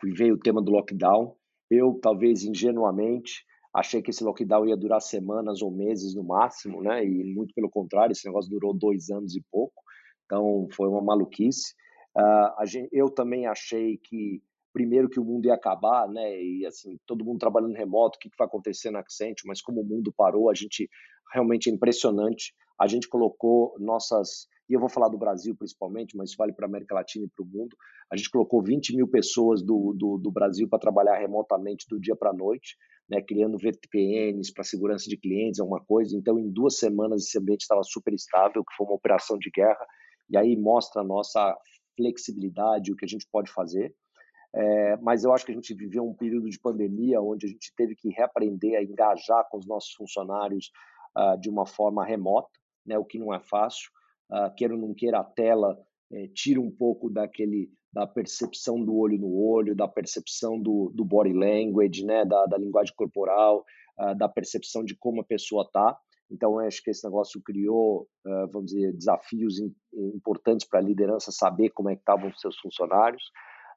veio 0.03 0.35
o 0.35 0.39
tema 0.39 0.61
do 0.61 0.73
lockdown. 0.73 1.37
Eu, 1.71 1.99
talvez 2.01 2.45
ingenuamente, 2.45 3.45
Achei 3.77 4.01
que 4.01 4.09
esse 4.09 4.25
lockdown 4.25 4.67
ia 4.67 4.77
durar 4.77 5.03
semanas 5.03 5.61
ou 5.61 5.71
meses 5.71 6.15
no 6.15 6.25
máximo, 6.25 6.81
né? 6.81 7.05
E 7.05 7.23
muito 7.23 7.53
pelo 7.53 7.69
contrário, 7.69 8.13
esse 8.13 8.25
negócio 8.25 8.51
durou 8.51 8.73
dois 8.73 9.11
anos 9.11 9.37
e 9.37 9.45
pouco. 9.53 9.83
Então 10.25 10.67
foi 10.73 10.89
uma 10.89 11.03
maluquice. 11.03 11.75
Uh, 12.17 12.67
gente, 12.67 12.89
eu 12.91 13.11
também 13.11 13.47
achei 13.47 13.99
que 13.99 14.43
primeiro 14.73 15.11
que 15.11 15.21
o 15.21 15.25
mundo 15.25 15.45
ia 15.45 15.53
acabar, 15.53 16.09
né? 16.09 16.43
E 16.43 16.65
assim 16.65 16.99
todo 17.07 17.23
mundo 17.23 17.39
trabalhando 17.39 17.75
remoto, 17.75 18.17
o 18.17 18.19
que, 18.19 18.31
que 18.31 18.37
vai 18.39 18.47
acontecer 18.47 18.91
na 18.91 19.01
Accent? 19.01 19.43
Mas 19.45 19.61
como 19.61 19.83
o 19.83 19.85
mundo 19.85 20.11
parou, 20.11 20.49
a 20.49 20.55
gente 20.55 20.89
realmente 21.31 21.69
é 21.69 21.73
impressionante. 21.75 22.55
A 22.81 22.87
gente 22.87 23.07
colocou 23.07 23.77
nossas 23.79 24.49
e 24.69 24.75
eu 24.75 24.81
vou 24.81 24.89
falar 24.89 25.09
do 25.09 25.19
Brasil 25.19 25.55
principalmente, 25.57 26.17
mas 26.17 26.31
isso 26.31 26.39
vale 26.39 26.53
para 26.53 26.67
a 26.67 26.69
América 26.69 26.95
Latina 26.95 27.25
e 27.25 27.29
para 27.29 27.45
o 27.45 27.47
mundo. 27.47 27.77
A 28.11 28.17
gente 28.17 28.31
colocou 28.31 28.63
20 28.63 28.97
mil 28.97 29.09
pessoas 29.09 29.63
do, 29.63 29.95
do, 29.97 30.19
do 30.19 30.31
Brasil 30.31 30.69
para 30.69 30.79
trabalhar 30.79 31.17
remotamente 31.17 31.87
do 31.89 32.01
dia 32.01 32.17
para 32.17 32.31
a 32.31 32.35
noite 32.35 32.77
né, 33.09 33.23
criando 33.23 33.59
VPNs 33.59 34.53
para 34.53 34.65
segurança 34.65 35.09
de 35.09 35.17
clientes, 35.17 35.61
alguma 35.61 35.83
coisa. 35.85 36.17
Então, 36.17 36.39
em 36.39 36.51
duas 36.51 36.79
semanas, 36.79 37.25
esse 37.25 37.39
ambiente 37.39 37.61
estava 37.61 37.83
super 37.83 38.13
estável, 38.13 38.65
que 38.65 38.75
foi 38.77 38.87
uma 38.87 38.97
operação 38.97 39.39
de 39.39 39.51
guerra, 39.51 39.87
e 40.29 40.37
aí 40.37 40.57
mostra 40.57 41.03
a 41.03 41.05
nossa 41.05 41.57
flexibilidade, 41.97 42.93
o 42.93 42.97
que 42.97 43.05
a 43.05 43.09
gente 43.09 43.27
pode 43.31 43.51
fazer. 43.51 43.95
É, 44.55 44.97
mas 44.99 45.23
eu 45.23 45.33
acho 45.33 45.45
que 45.45 45.53
a 45.53 45.55
gente 45.55 45.75
viveu 45.75 46.05
um 46.05 46.15
período 46.15 46.49
de 46.49 46.59
pandemia 46.59 47.21
onde 47.21 47.47
a 47.47 47.49
gente 47.49 47.73
teve 47.77 47.95
que 47.95 48.09
reaprender 48.09 48.79
a 48.79 48.83
engajar 48.83 49.47
com 49.51 49.59
os 49.59 49.67
nossos 49.67 49.93
funcionários 49.93 50.71
uh, 51.17 51.39
de 51.39 51.51
uma 51.51 51.67
forma 51.67 52.05
remota, 52.05 52.49
né, 52.85 52.97
o 52.97 53.05
que 53.05 53.19
não 53.19 53.35
é 53.35 53.41
fácil. 53.41 53.91
Uh, 54.31 54.55
queira 54.57 54.75
ou 54.75 54.81
não 54.81 54.95
queira, 54.95 55.21
a 55.21 55.25
tela 55.25 55.79
é, 56.13 56.29
tira 56.29 56.61
um 56.61 56.71
pouco 56.71 57.11
daquele 57.11 57.71
da 57.93 58.07
percepção 58.07 58.85
do 58.85 58.95
olho 58.95 59.19
no 59.19 59.35
olho, 59.35 59.75
da 59.75 59.89
percepção 59.89 60.61
do, 60.61 60.93
do 60.95 61.03
body 61.03 61.33
language, 61.33 62.05
né, 62.05 62.27
da, 62.27 62.45
da 62.45 62.59
linguagem 62.59 62.95
corporal, 62.95 63.65
uh, 63.99 64.15
da 64.15 64.29
percepção 64.29 64.85
de 64.85 64.95
como 64.95 65.23
a 65.23 65.25
pessoa 65.25 65.63
está. 65.63 65.99
Então, 66.31 66.59
acho 66.59 66.83
que 66.83 66.91
esse 66.91 67.03
negócio 67.05 67.41
criou, 67.41 68.07
uh, 68.27 68.53
vamos 68.53 68.73
dizer, 68.73 68.93
desafios 68.93 69.59
in, 69.59 69.75
importantes 70.15 70.69
para 70.69 70.79
a 70.81 70.83
liderança 70.83 71.33
saber 71.33 71.71
como 71.71 71.89
é 71.89 71.95
que 71.95 72.03
estavam 72.03 72.29
os 72.29 72.39
seus 72.39 72.59
funcionários. 72.59 73.23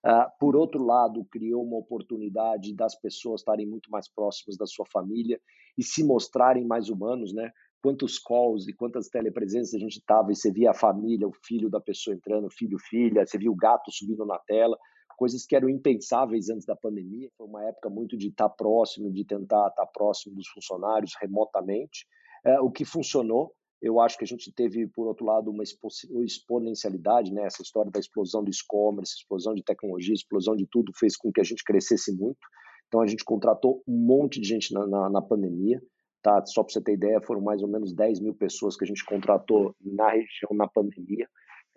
Uh, 0.06 0.28
por 0.38 0.54
outro 0.54 0.84
lado, 0.84 1.26
criou 1.32 1.64
uma 1.64 1.78
oportunidade 1.78 2.76
das 2.76 3.00
pessoas 3.00 3.40
estarem 3.40 3.66
muito 3.66 3.90
mais 3.90 4.12
próximas 4.14 4.58
da 4.58 4.66
sua 4.66 4.86
família 4.86 5.40
e 5.78 5.84
se 5.84 6.04
mostrarem 6.04 6.66
mais 6.66 6.90
humanos, 6.90 7.34
né? 7.34 7.52
Quantos 7.82 8.20
calls 8.20 8.68
e 8.68 8.74
quantas 8.74 9.08
telepresenças 9.08 9.74
a 9.74 9.80
gente 9.80 10.00
estava 10.00 10.32
e 10.32 10.36
você 10.36 10.52
via 10.52 10.72
a 10.72 10.74
família, 10.74 11.28
o 11.28 11.34
filho 11.46 11.70
da 11.70 11.80
pessoa 11.80 12.16
entrando, 12.16 12.50
filho, 12.50 12.78
filha, 12.78 13.26
você 13.26 13.38
via 13.38 13.52
o 13.52 13.56
gato 13.56 13.92
subindo 13.92 14.26
na 14.26 14.38
tela, 14.40 14.78
coisas 15.18 15.46
que 15.46 15.56
eram 15.56 15.70
impensáveis 15.70 16.50
antes 16.50 16.66
da 16.66 16.76
pandemia. 16.76 17.30
Foi 17.38 17.48
uma 17.48 17.66
época 17.66 17.90
muito 17.90 18.18
de 18.18 18.28
estar 18.28 18.50
próximo, 18.50 19.12
de 19.12 19.26
tentar 19.26 19.68
estar 19.70 19.86
próximo 19.88 20.36
dos 20.36 20.48
funcionários 20.50 21.14
remotamente, 21.22 22.06
uh, 22.46 22.64
o 22.64 22.72
que 22.72 22.84
funcionou 22.84 23.54
eu 23.82 24.00
acho 24.00 24.18
que 24.18 24.26
a 24.26 24.28
gente 24.28 24.52
teve, 24.52 24.88
por 24.88 25.08
outro 25.08 25.26
lado, 25.26 25.50
uma 25.50 25.64
exponencialidade, 25.64 27.32
né? 27.32 27.46
essa 27.46 27.62
história 27.62 27.90
da 27.90 28.00
explosão 28.00 28.44
do 28.44 28.52
e-commerce, 28.52 29.16
explosão 29.16 29.54
de 29.54 29.64
tecnologia, 29.64 30.14
explosão 30.14 30.56
de 30.56 30.68
tudo, 30.70 30.92
fez 30.98 31.16
com 31.16 31.32
que 31.32 31.40
a 31.40 31.44
gente 31.44 31.64
crescesse 31.64 32.12
muito. 32.12 32.40
Então, 32.88 33.02
a 33.02 33.08
gente 33.08 33.24
contratou 33.24 33.82
um 33.88 33.98
monte 33.98 34.42
de 34.42 34.48
gente 34.48 34.74
na, 34.74 34.86
na, 34.86 35.10
na 35.10 35.22
pandemia. 35.22 35.82
Tá? 36.22 36.46
Só 36.46 36.64
para 36.64 36.74
você 36.74 36.82
ter 36.82 36.94
ideia, 36.94 37.22
foram 37.22 37.42
mais 37.42 37.62
ou 37.62 37.68
menos 37.68 37.94
10 37.94 38.20
mil 38.20 38.36
pessoas 38.36 38.76
que 38.76 38.84
a 38.84 38.88
gente 38.88 39.06
contratou 39.06 39.76
na 39.82 40.10
região 40.10 40.52
na 40.54 40.68
pandemia. 40.68 41.28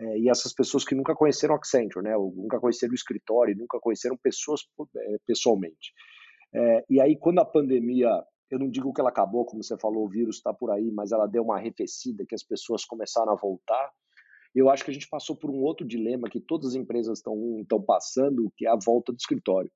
É, 0.00 0.18
e 0.18 0.28
essas 0.28 0.52
pessoas 0.52 0.84
que 0.84 0.94
nunca 0.94 1.14
conheceram 1.14 1.54
Accenture, 1.54 2.04
né? 2.04 2.16
nunca 2.16 2.58
conheceram 2.58 2.92
o 2.92 2.94
escritório, 2.94 3.56
nunca 3.56 3.78
conheceram 3.80 4.16
pessoas 4.16 4.62
é, 4.96 5.16
pessoalmente. 5.26 5.92
É, 6.54 6.84
e 6.90 7.00
aí, 7.00 7.16
quando 7.16 7.38
a 7.38 7.44
pandemia 7.44 8.10
eu 8.52 8.58
não 8.58 8.68
digo 8.68 8.92
que 8.92 9.00
ela 9.00 9.08
acabou, 9.08 9.46
como 9.46 9.64
você 9.64 9.78
falou, 9.78 10.04
o 10.04 10.08
vírus 10.10 10.36
está 10.36 10.52
por 10.52 10.70
aí, 10.70 10.90
mas 10.90 11.10
ela 11.10 11.26
deu 11.26 11.42
uma 11.42 11.56
arrefecida, 11.56 12.26
que 12.28 12.34
as 12.34 12.42
pessoas 12.42 12.84
começaram 12.84 13.32
a 13.32 13.34
voltar. 13.34 13.90
Eu 14.54 14.68
acho 14.68 14.84
que 14.84 14.90
a 14.90 14.94
gente 14.94 15.08
passou 15.08 15.34
por 15.34 15.50
um 15.50 15.62
outro 15.62 15.86
dilema 15.86 16.28
que 16.28 16.38
todas 16.38 16.68
as 16.68 16.74
empresas 16.74 17.18
estão 17.18 17.82
passando, 17.86 18.52
que 18.54 18.66
é 18.66 18.70
a 18.70 18.76
volta 18.76 19.10
do 19.10 19.16
escritório. 19.16 19.72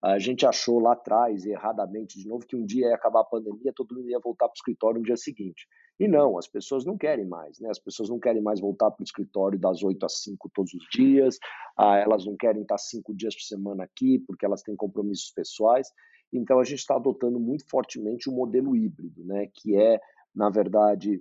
A 0.00 0.18
gente 0.18 0.46
achou 0.46 0.78
lá 0.78 0.92
atrás, 0.92 1.44
erradamente, 1.44 2.20
de 2.20 2.28
novo, 2.28 2.46
que 2.46 2.54
um 2.54 2.64
dia 2.64 2.86
ia 2.86 2.94
acabar 2.94 3.20
a 3.20 3.24
pandemia, 3.24 3.72
todo 3.74 3.94
mundo 3.94 4.08
ia 4.08 4.20
voltar 4.20 4.46
para 4.46 4.54
o 4.54 4.56
escritório 4.56 5.00
no 5.00 5.04
dia 5.04 5.16
seguinte. 5.16 5.66
E 5.98 6.06
não, 6.06 6.38
as 6.38 6.46
pessoas 6.46 6.84
não 6.84 6.96
querem 6.96 7.26
mais, 7.26 7.58
né? 7.58 7.68
As 7.68 7.80
pessoas 7.80 8.08
não 8.08 8.20
querem 8.20 8.40
mais 8.40 8.60
voltar 8.60 8.92
para 8.92 9.02
o 9.02 9.04
escritório 9.04 9.58
das 9.58 9.82
8 9.82 10.06
às 10.06 10.22
5 10.22 10.48
todos 10.54 10.72
os 10.72 10.86
dias, 10.92 11.38
ah, 11.76 11.96
elas 11.96 12.24
não 12.24 12.36
querem 12.36 12.62
estar 12.62 12.78
cinco 12.78 13.12
dias 13.12 13.34
por 13.34 13.42
semana 13.42 13.84
aqui, 13.84 14.20
porque 14.20 14.46
elas 14.46 14.62
têm 14.62 14.76
compromissos 14.76 15.32
pessoais. 15.32 15.92
Então, 16.32 16.60
a 16.60 16.64
gente 16.64 16.78
está 16.78 16.94
adotando 16.94 17.40
muito 17.40 17.68
fortemente 17.68 18.28
o 18.28 18.32
um 18.32 18.36
modelo 18.36 18.76
híbrido, 18.76 19.24
né? 19.24 19.48
que 19.52 19.76
é, 19.76 20.00
na 20.34 20.48
verdade, 20.48 21.20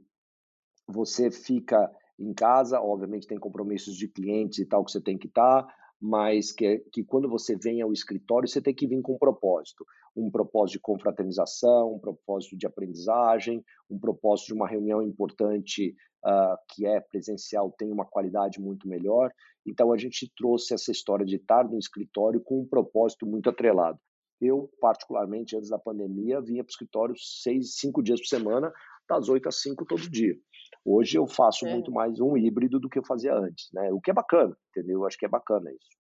você 0.88 1.32
fica 1.32 1.92
em 2.20 2.34
casa, 2.34 2.82
obviamente 2.82 3.28
tem 3.28 3.38
compromissos 3.38 3.96
de 3.96 4.08
clientes 4.08 4.60
e 4.60 4.66
tal 4.66 4.84
que 4.84 4.92
você 4.92 5.02
tem 5.02 5.18
que 5.18 5.28
estar, 5.28 5.64
tá, 5.64 5.74
mas 6.00 6.52
que, 6.52 6.80
que 6.92 7.04
quando 7.04 7.28
você 7.28 7.56
vem 7.56 7.82
ao 7.82 7.92
escritório, 7.92 8.48
você 8.48 8.62
tem 8.62 8.74
que 8.74 8.88
vir 8.88 9.02
com 9.02 9.16
um 9.16 9.18
propósito. 9.18 9.86
Um 10.16 10.30
propósito 10.32 10.74
de 10.74 10.82
confraternização, 10.82 11.94
um 11.94 12.00
propósito 12.00 12.58
de 12.58 12.66
aprendizagem, 12.66 13.64
um 13.90 14.00
propósito 14.00 14.48
de 14.48 14.54
uma 14.54 14.68
reunião 14.68 15.02
importante 15.02 15.96
uh, 16.26 16.58
que 16.70 16.86
é 16.86 17.00
presencial, 17.00 17.72
tem 17.78 17.92
uma 17.92 18.06
qualidade 18.06 18.60
muito 18.60 18.88
melhor. 18.88 19.32
Então, 19.66 19.92
a 19.92 19.98
gente 19.98 20.32
trouxe 20.36 20.74
essa 20.74 20.92
história 20.92 21.26
de 21.26 21.36
estar 21.36 21.68
no 21.68 21.78
escritório 21.78 22.42
com 22.42 22.62
um 22.62 22.68
propósito 22.68 23.26
muito 23.26 23.50
atrelado. 23.50 24.00
Eu, 24.40 24.70
particularmente, 24.80 25.56
antes 25.56 25.70
da 25.70 25.80
pandemia, 25.80 26.42
vinha 26.42 26.64
para 26.64 26.70
o 26.70 26.74
escritório 26.74 27.16
seis, 27.18 27.76
cinco 27.76 28.04
dias 28.04 28.20
por 28.20 28.28
semana, 28.28 28.72
das 29.10 29.30
oito 29.30 29.50
às 29.50 29.62
cinco 29.62 29.86
todo 29.86 30.10
dia. 30.10 30.36
Hoje 30.86 31.18
eu 31.18 31.28
faço 31.28 31.68
é. 31.68 31.72
muito 31.72 31.92
mais 31.92 32.20
um 32.20 32.38
híbrido 32.38 32.80
do 32.80 32.90
que 32.90 33.00
eu 33.00 33.04
fazia 33.04 33.34
antes, 33.34 33.70
né? 33.74 33.92
O 33.92 34.00
que 34.00 34.12
é 34.12 34.14
bacana, 34.14 34.56
entendeu? 34.70 35.00
Eu 35.00 35.06
acho 35.06 35.18
que 35.18 35.26
é 35.26 35.30
bacana 35.30 35.72
isso. 35.72 35.98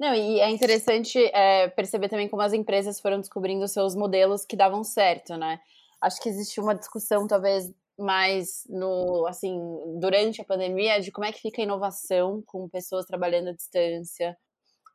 Não, 0.00 0.14
e 0.14 0.40
é 0.40 0.48
interessante 0.48 1.18
é, 1.34 1.68
perceber 1.68 2.08
também 2.08 2.26
como 2.26 2.40
as 2.40 2.54
empresas 2.54 2.98
foram 2.98 3.20
descobrindo 3.20 3.68
seus 3.68 3.94
modelos 3.94 4.46
que 4.46 4.56
davam 4.56 4.82
certo, 4.82 5.36
né? 5.36 5.60
Acho 6.00 6.20
que 6.22 6.30
existe 6.30 6.58
uma 6.58 6.74
discussão, 6.74 7.26
talvez, 7.26 7.70
mais 7.98 8.64
no, 8.70 9.26
assim, 9.26 9.60
durante 10.00 10.40
a 10.40 10.44
pandemia, 10.44 11.00
de 11.00 11.12
como 11.12 11.26
é 11.26 11.32
que 11.32 11.42
fica 11.42 11.60
a 11.60 11.64
inovação 11.64 12.42
com 12.46 12.66
pessoas 12.66 13.04
trabalhando 13.04 13.48
à 13.48 13.52
distância, 13.52 14.34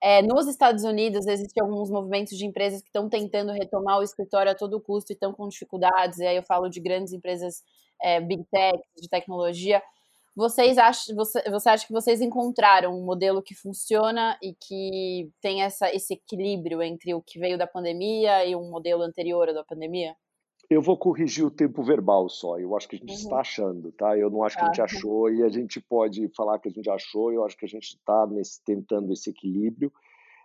é, 0.08 0.22
nos 0.22 0.48
Estados 0.48 0.84
Unidos, 0.84 1.26
existem 1.26 1.64
alguns 1.64 1.90
movimentos 1.90 2.38
de 2.38 2.46
empresas 2.46 2.80
que 2.80 2.90
estão 2.90 3.10
tentando 3.10 3.52
retomar 3.52 3.98
o 3.98 4.04
escritório 4.04 4.52
a 4.52 4.56
todo 4.56 4.80
custo 4.80 5.12
e 5.12 5.16
estão 5.16 5.34
com 5.34 5.48
dificuldades, 5.48 6.20
e 6.20 6.28
aí 6.28 6.36
eu 6.36 6.44
falo 6.44 6.70
de 6.70 6.80
grandes 6.80 7.12
empresas 7.12 7.64
é, 8.00 8.22
big 8.22 8.44
tech, 8.52 8.78
de 9.02 9.10
tecnologia. 9.10 9.82
Vocês 10.36 10.78
acham, 10.78 11.16
você, 11.16 11.42
você 11.50 11.70
acha 11.70 11.88
que 11.88 11.92
vocês 11.92 12.22
encontraram 12.22 12.96
um 12.96 13.04
modelo 13.04 13.42
que 13.42 13.56
funciona 13.56 14.38
e 14.44 14.54
que 14.54 15.28
tem 15.42 15.64
essa, 15.64 15.92
esse 15.92 16.14
equilíbrio 16.14 16.84
entre 16.84 17.16
o 17.16 17.22
que 17.22 17.40
veio 17.40 17.58
da 17.58 17.66
pandemia 17.66 18.46
e 18.46 18.56
um 18.56 18.70
modelo 18.70 19.02
anterior 19.02 19.52
da 19.56 19.64
pandemia? 19.64 20.16
Eu 20.70 20.82
vou 20.82 20.98
corrigir 20.98 21.46
o 21.46 21.52
tempo 21.52 21.84
verbal 21.84 22.28
só. 22.28 22.58
Eu 22.60 22.76
acho 22.76 22.88
que 22.88 22.96
a 22.96 23.00
gente 23.00 23.10
uhum. 23.10 23.16
está 23.16 23.40
achando, 23.40 23.92
tá? 23.92 24.18
Eu 24.18 24.30
não 24.30 24.44
acho 24.44 24.58
que 24.58 24.64
a 24.64 24.68
gente 24.68 24.78
tá. 24.78 24.86
achou 24.86 25.32
e 25.32 25.44
a 25.44 25.50
gente 25.50 25.80
pode 25.80 26.28
falar 26.36 26.60
que 26.60 26.70
a 26.70 26.72
gente 26.72 26.90
achou. 26.90 27.32
Eu 27.32 27.46
acho 27.46 27.58
que 27.58 27.66
a 27.66 27.70
gente 27.70 27.90
está 27.90 28.28
tentando 28.66 29.14
esse 29.14 29.30
equilíbrio. 29.30 29.92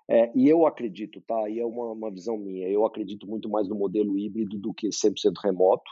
É, 0.09 0.31
e 0.35 0.49
eu 0.49 0.67
acredito, 0.67 1.21
tá? 1.21 1.49
E 1.49 1.61
é 1.61 1.65
uma, 1.65 1.93
uma 1.93 2.11
visão 2.11 2.37
minha. 2.37 2.69
Eu 2.69 2.85
acredito 2.85 3.27
muito 3.27 3.49
mais 3.49 3.69
no 3.69 3.77
modelo 3.77 4.19
híbrido 4.19 4.59
do 4.59 4.75
que 4.75 4.89
100% 4.89 5.33
remoto. 5.43 5.91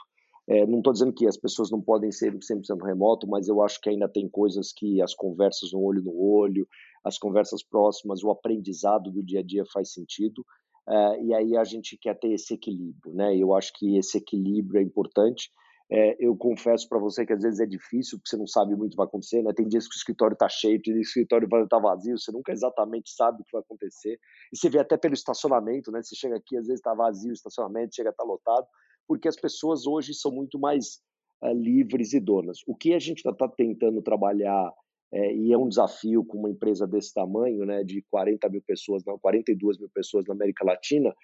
É, 0.48 0.66
não 0.66 0.78
estou 0.78 0.92
dizendo 0.92 1.12
que 1.12 1.26
as 1.26 1.36
pessoas 1.36 1.70
não 1.70 1.80
podem 1.80 2.10
ser 2.10 2.32
100% 2.34 2.82
remoto, 2.82 3.28
mas 3.28 3.48
eu 3.48 3.62
acho 3.62 3.78
que 3.80 3.90
ainda 3.90 4.08
tem 4.08 4.28
coisas 4.28 4.72
que 4.72 5.00
as 5.00 5.14
conversas 5.14 5.72
no 5.72 5.80
olho 5.80 6.02
no 6.02 6.18
olho, 6.18 6.66
as 7.04 7.18
conversas 7.18 7.62
próximas, 7.62 8.24
o 8.24 8.30
aprendizado 8.30 9.10
do 9.10 9.22
dia 9.22 9.40
a 9.40 9.42
dia 9.42 9.64
faz 9.72 9.92
sentido. 9.92 10.44
Uh, 10.88 11.22
e 11.22 11.34
aí 11.34 11.56
a 11.56 11.64
gente 11.64 11.98
quer 11.98 12.18
ter 12.18 12.32
esse 12.32 12.54
equilíbrio, 12.54 13.12
né? 13.12 13.36
Eu 13.36 13.54
acho 13.54 13.70
que 13.74 13.98
esse 13.98 14.16
equilíbrio 14.16 14.80
é 14.80 14.82
importante. 14.82 15.50
É, 15.90 16.16
eu 16.18 16.34
confesso 16.34 16.88
para 16.88 16.98
você 16.98 17.26
que 17.26 17.32
às 17.32 17.42
vezes 17.42 17.60
é 17.60 17.66
difícil, 17.66 18.18
porque 18.18 18.30
você 18.30 18.36
não 18.38 18.46
sabe 18.46 18.74
muito 18.74 18.88
o 18.88 18.90
que 18.92 18.96
vai 18.96 19.06
acontecer, 19.06 19.42
né? 19.42 19.52
Tem 19.54 19.68
dias 19.68 19.86
que 19.86 19.94
o 19.94 19.98
escritório 19.98 20.32
está 20.32 20.48
cheio, 20.48 20.80
tem 20.80 20.94
dias 20.94 21.06
que 21.06 21.18
o 21.18 21.22
escritório 21.22 21.48
vai 21.48 21.62
estar 21.62 21.76
tá 21.76 21.82
vazio, 21.82 22.18
você 22.18 22.32
nunca 22.32 22.52
exatamente 22.52 23.10
sabe 23.14 23.42
o 23.42 23.44
que 23.44 23.52
vai 23.52 23.60
acontecer. 23.60 24.18
E 24.52 24.56
você 24.56 24.70
vê 24.70 24.78
até 24.78 24.96
pelo 24.96 25.14
estacionamento, 25.14 25.90
né? 25.90 26.02
Você 26.02 26.16
chega 26.16 26.36
aqui, 26.36 26.56
às 26.56 26.66
vezes 26.66 26.80
está 26.80 26.94
vazio 26.94 27.30
o 27.30 27.34
estacionamento, 27.34 27.94
chega 27.94 28.08
a 28.08 28.12
estar 28.12 28.24
tá 28.24 28.28
lotado, 28.28 28.66
porque 29.06 29.28
as 29.28 29.36
pessoas 29.36 29.86
hoje 29.86 30.14
são 30.14 30.32
muito 30.32 30.58
mais 30.58 31.00
uh, 31.42 31.52
livres 31.52 32.14
e 32.14 32.20
donas. 32.20 32.58
O 32.66 32.74
que 32.74 32.94
a 32.94 32.98
gente 32.98 33.18
está 33.18 33.32
tá 33.34 33.48
tentando 33.48 34.00
trabalhar 34.02 34.72
é, 35.12 35.34
e 35.34 35.52
é 35.52 35.58
um 35.58 35.68
desafio 35.68 36.24
com 36.24 36.38
uma 36.38 36.50
empresa 36.50 36.86
desse 36.86 37.12
tamanho, 37.14 37.64
né, 37.64 37.82
de 37.82 38.02
40 38.10 38.48
mil 38.48 38.62
pessoas, 38.62 39.02
não, 39.04 39.18
42 39.18 39.78
mil 39.78 39.88
pessoas 39.88 40.24
na 40.26 40.34
América 40.34 40.64
Latina, 40.64 41.14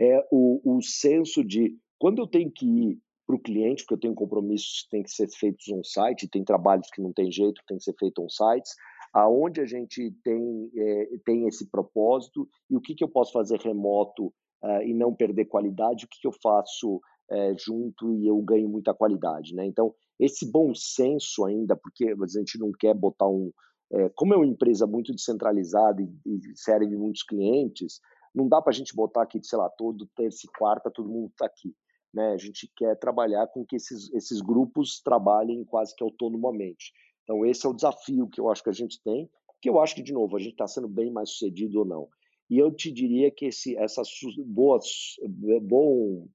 é 0.00 0.26
o, 0.30 0.60
o 0.64 0.82
senso 0.82 1.44
de 1.44 1.76
quando 1.98 2.18
eu 2.18 2.26
tenho 2.26 2.50
que 2.50 2.66
ir 2.66 2.98
para 3.26 3.36
o 3.36 3.40
cliente, 3.40 3.82
porque 3.82 3.94
eu 3.94 4.00
tenho 4.00 4.14
compromissos 4.14 4.82
que 4.82 4.90
têm 4.90 5.02
que 5.02 5.10
ser 5.10 5.28
feitos 5.28 5.68
on-site, 5.68 6.28
tem 6.28 6.44
trabalhos 6.44 6.88
que 6.92 7.00
não 7.00 7.12
tem 7.12 7.30
jeito, 7.30 7.62
tem 7.66 7.78
que 7.78 7.84
ser 7.84 7.94
feito 7.98 8.22
on-sites, 8.22 8.74
aonde 9.12 9.60
a 9.60 9.66
gente 9.66 10.10
tem, 10.24 10.70
é, 10.76 11.08
tem 11.24 11.46
esse 11.46 11.68
propósito 11.70 12.48
e 12.70 12.76
o 12.76 12.80
que, 12.80 12.94
que 12.94 13.04
eu 13.04 13.08
posso 13.08 13.32
fazer 13.32 13.58
remoto 13.60 14.26
uh, 14.62 14.82
e 14.84 14.94
não 14.94 15.14
perder 15.14 15.44
qualidade, 15.44 16.04
o 16.04 16.08
que, 16.08 16.20
que 16.20 16.26
eu 16.26 16.32
faço 16.42 17.00
é, 17.30 17.54
junto 17.56 18.12
e 18.14 18.26
eu 18.26 18.40
ganho 18.42 18.68
muita 18.68 18.94
qualidade. 18.94 19.54
Né? 19.54 19.66
Então, 19.66 19.94
esse 20.24 20.50
bom 20.50 20.72
senso 20.74 21.44
ainda, 21.44 21.74
porque 21.76 22.06
a 22.06 22.26
gente 22.26 22.58
não 22.58 22.70
quer 22.70 22.94
botar 22.94 23.28
um. 23.28 23.52
É, 23.92 24.08
como 24.10 24.32
é 24.32 24.36
uma 24.36 24.46
empresa 24.46 24.86
muito 24.86 25.12
descentralizada 25.12 26.00
e, 26.00 26.08
e 26.24 26.40
serve 26.56 26.96
muitos 26.96 27.24
clientes, 27.24 28.00
não 28.34 28.48
dá 28.48 28.62
para 28.62 28.70
a 28.70 28.74
gente 28.74 28.94
botar 28.94 29.22
aqui, 29.22 29.42
sei 29.42 29.58
lá, 29.58 29.68
todo 29.68 30.08
terça 30.16 30.46
e 30.46 30.58
quarta 30.58 30.90
todo 30.90 31.10
mundo 31.10 31.28
está 31.28 31.46
aqui. 31.46 31.74
Né? 32.14 32.32
A 32.32 32.38
gente 32.38 32.70
quer 32.76 32.96
trabalhar 32.98 33.48
com 33.48 33.66
que 33.66 33.76
esses, 33.76 34.12
esses 34.14 34.40
grupos 34.40 35.00
trabalhem 35.02 35.64
quase 35.64 35.94
que 35.94 36.04
autonomamente. 36.04 36.92
Então, 37.24 37.44
esse 37.44 37.66
é 37.66 37.68
o 37.68 37.74
desafio 37.74 38.28
que 38.28 38.40
eu 38.40 38.50
acho 38.50 38.62
que 38.62 38.70
a 38.70 38.74
gente 38.74 39.02
tem, 39.02 39.28
que 39.60 39.68
eu 39.68 39.80
acho 39.80 39.94
que, 39.94 40.02
de 40.02 40.12
novo, 40.12 40.36
a 40.36 40.40
gente 40.40 40.52
está 40.52 40.66
sendo 40.66 40.88
bem 40.88 41.10
mais 41.10 41.30
sucedido 41.30 41.80
ou 41.80 41.84
não. 41.84 42.08
E 42.48 42.58
eu 42.58 42.70
te 42.70 42.92
diria 42.92 43.30
que 43.30 43.46
esse, 43.46 43.76
essas 43.76 44.08
boas, 44.46 45.16
bom 45.62 46.26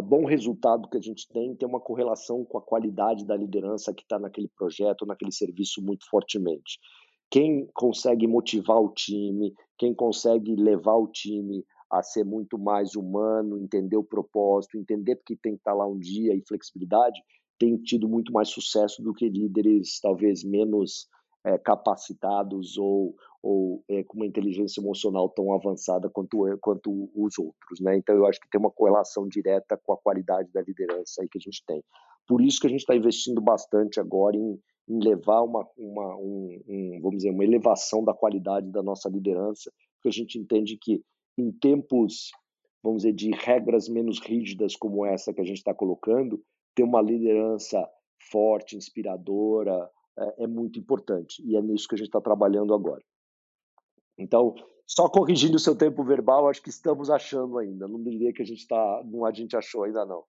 bom 0.00 0.24
resultado 0.24 0.88
que 0.88 0.96
a 0.96 1.00
gente 1.00 1.28
tem 1.28 1.54
tem 1.54 1.68
uma 1.68 1.80
correlação 1.80 2.44
com 2.44 2.56
a 2.56 2.62
qualidade 2.62 3.26
da 3.26 3.36
liderança 3.36 3.92
que 3.92 4.02
está 4.02 4.18
naquele 4.18 4.48
projeto, 4.48 5.04
naquele 5.04 5.32
serviço 5.32 5.82
muito 5.82 6.08
fortemente. 6.08 6.78
Quem 7.30 7.66
consegue 7.74 8.26
motivar 8.26 8.80
o 8.80 8.92
time, 8.92 9.54
quem 9.78 9.94
consegue 9.94 10.54
levar 10.54 10.96
o 10.96 11.08
time 11.08 11.64
a 11.90 12.02
ser 12.02 12.24
muito 12.24 12.58
mais 12.58 12.94
humano, 12.94 13.58
entender 13.58 13.96
o 13.96 14.04
propósito, 14.04 14.78
entender 14.78 15.16
porque 15.16 15.36
tem 15.36 15.52
que 15.52 15.60
estar 15.60 15.74
lá 15.74 15.86
um 15.86 15.98
dia 15.98 16.34
e 16.34 16.42
flexibilidade, 16.46 17.20
tem 17.58 17.76
tido 17.76 18.08
muito 18.08 18.32
mais 18.32 18.48
sucesso 18.48 19.02
do 19.02 19.12
que 19.12 19.28
líderes 19.28 20.00
talvez 20.00 20.42
menos 20.42 21.06
é, 21.44 21.58
capacitados 21.58 22.78
ou, 22.78 23.14
ou 23.42 23.82
é, 23.88 24.04
com 24.04 24.18
uma 24.18 24.26
inteligência 24.26 24.80
emocional 24.80 25.28
tão 25.28 25.52
avançada 25.52 26.08
quanto, 26.08 26.38
quanto 26.60 27.10
os 27.14 27.38
outros. 27.38 27.80
Né? 27.80 27.96
Então, 27.96 28.14
eu 28.14 28.26
acho 28.26 28.40
que 28.40 28.48
tem 28.48 28.60
uma 28.60 28.70
correlação 28.70 29.26
direta 29.26 29.76
com 29.84 29.92
a 29.92 29.98
qualidade 29.98 30.50
da 30.52 30.62
liderança 30.62 31.20
aí 31.22 31.28
que 31.28 31.38
a 31.38 31.40
gente 31.40 31.62
tem. 31.66 31.82
Por 32.26 32.40
isso 32.40 32.60
que 32.60 32.68
a 32.68 32.70
gente 32.70 32.80
está 32.80 32.94
investindo 32.94 33.40
bastante 33.40 33.98
agora 33.98 34.36
em, 34.36 34.58
em 34.88 34.98
levar 35.02 35.42
uma, 35.42 35.68
uma 35.76 36.16
um, 36.16 36.60
um, 36.68 37.00
vamos 37.02 37.16
dizer, 37.16 37.30
uma 37.30 37.44
elevação 37.44 38.04
da 38.04 38.14
qualidade 38.14 38.70
da 38.70 38.82
nossa 38.82 39.08
liderança, 39.08 39.72
porque 39.96 40.08
a 40.08 40.12
gente 40.12 40.38
entende 40.38 40.78
que 40.80 41.02
em 41.36 41.50
tempos, 41.50 42.30
vamos 42.82 43.02
dizer, 43.02 43.12
de 43.12 43.30
regras 43.32 43.88
menos 43.88 44.20
rígidas 44.20 44.76
como 44.76 45.04
essa 45.04 45.32
que 45.32 45.40
a 45.40 45.44
gente 45.44 45.58
está 45.58 45.74
colocando, 45.74 46.40
ter 46.76 46.84
uma 46.84 47.02
liderança 47.02 47.84
forte, 48.30 48.76
inspiradora, 48.76 49.90
é, 50.16 50.44
é 50.44 50.46
muito 50.46 50.78
importante. 50.78 51.42
E 51.44 51.56
é 51.56 51.60
nisso 51.60 51.88
que 51.88 51.96
a 51.96 51.98
gente 51.98 52.08
está 52.08 52.20
trabalhando 52.20 52.72
agora. 52.72 53.02
Então, 54.18 54.54
só 54.86 55.08
corrigindo 55.08 55.56
o 55.56 55.60
seu 55.60 55.76
tempo 55.76 56.04
verbal, 56.04 56.48
acho 56.48 56.62
que 56.62 56.70
estamos 56.70 57.10
achando 57.10 57.58
ainda. 57.58 57.88
Não 57.88 58.02
diria 58.02 58.32
que 58.32 58.42
a 58.42 58.46
gente 58.46 58.60
está, 58.60 59.02
não 59.04 59.24
a 59.24 59.32
gente 59.32 59.56
achou 59.56 59.84
ainda 59.84 60.04
não. 60.04 60.24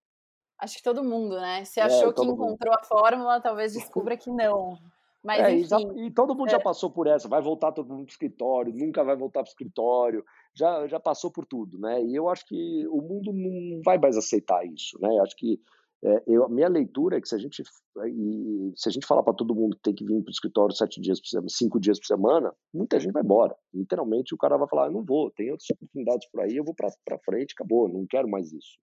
Acho 0.60 0.78
que 0.78 0.84
todo 0.84 1.04
mundo, 1.04 1.36
né? 1.36 1.66
Se 1.66 1.80
é, 1.80 1.84
achou 1.84 2.10
é, 2.10 2.14
que 2.14 2.24
encontrou 2.24 2.72
mundo. 2.72 2.80
a 2.80 2.84
fórmula, 2.84 3.42
talvez 3.42 3.74
descubra 3.74 4.16
que 4.16 4.30
não. 4.30 4.78
Mas, 5.24 5.40
é, 5.40 5.54
enfim, 5.54 6.06
e, 6.06 6.12
todo 6.12 6.36
mundo 6.36 6.50
é. 6.50 6.52
já 6.52 6.60
passou 6.60 6.90
por 6.90 7.08
essa. 7.08 7.30
Vai 7.30 7.42
voltar 7.42 7.72
todo 7.72 7.88
mundo 7.88 8.06
para 8.06 8.12
o 8.12 8.14
escritório, 8.14 8.74
nunca 8.74 9.04
vai 9.04 9.16
voltar 9.16 9.42
para 9.42 9.50
o 9.50 9.52
escritório. 9.52 10.24
Já, 10.54 10.86
já 10.88 11.00
passou 11.00 11.32
por 11.32 11.46
tudo, 11.46 11.80
né? 11.80 12.04
E 12.04 12.14
eu 12.14 12.30
acho 12.30 12.46
que 12.46 12.88
o 12.88 13.02
mundo 13.02 13.32
não 13.32 13.82
vai 13.84 13.98
mais 13.98 14.18
aceitar 14.18 14.66
isso, 14.66 15.00
né? 15.02 15.10
Acho 15.22 15.36
que 15.36 15.60
é, 16.04 16.24
eu, 16.28 16.44
a 16.44 16.50
minha 16.50 16.68
leitura 16.68 17.18
é 17.18 17.22
que 17.22 17.28
se 17.30 17.36
a 17.36 17.38
gente, 17.38 17.62
e, 17.62 18.74
se 18.76 18.90
a 18.90 18.92
gente 18.92 19.08
falar 19.08 19.24
para 19.24 19.34
todo 19.34 19.56
mundo 19.56 19.76
que 19.78 19.84
tem 19.84 19.96
que 19.96 20.04
vir 20.04 20.22
para 20.22 20.30
o 20.30 20.34
escritório 20.34 20.76
sete 20.76 21.00
dias 21.00 21.20
por 21.20 21.28
semana, 21.28 21.50
cinco 21.50 21.80
dias 21.80 21.98
por 21.98 22.08
semana, 22.08 22.54
muita 22.74 23.00
gente 23.00 23.14
vai 23.14 23.24
embora. 23.24 23.56
Literalmente 23.74 24.36
o 24.36 24.38
cara 24.38 24.58
vai 24.58 24.68
falar: 24.68 24.92
não 24.92 25.04
vou, 25.04 25.32
tem 25.32 25.50
outras 25.50 25.70
oportunidades 25.70 26.30
por 26.30 26.42
aí, 26.42 26.58
eu 26.58 26.64
vou 26.64 26.76
para 26.76 27.20
frente, 27.20 27.54
acabou, 27.54 27.88
não 27.88 28.06
quero 28.06 28.28
mais 28.28 28.52
isso. 28.52 28.78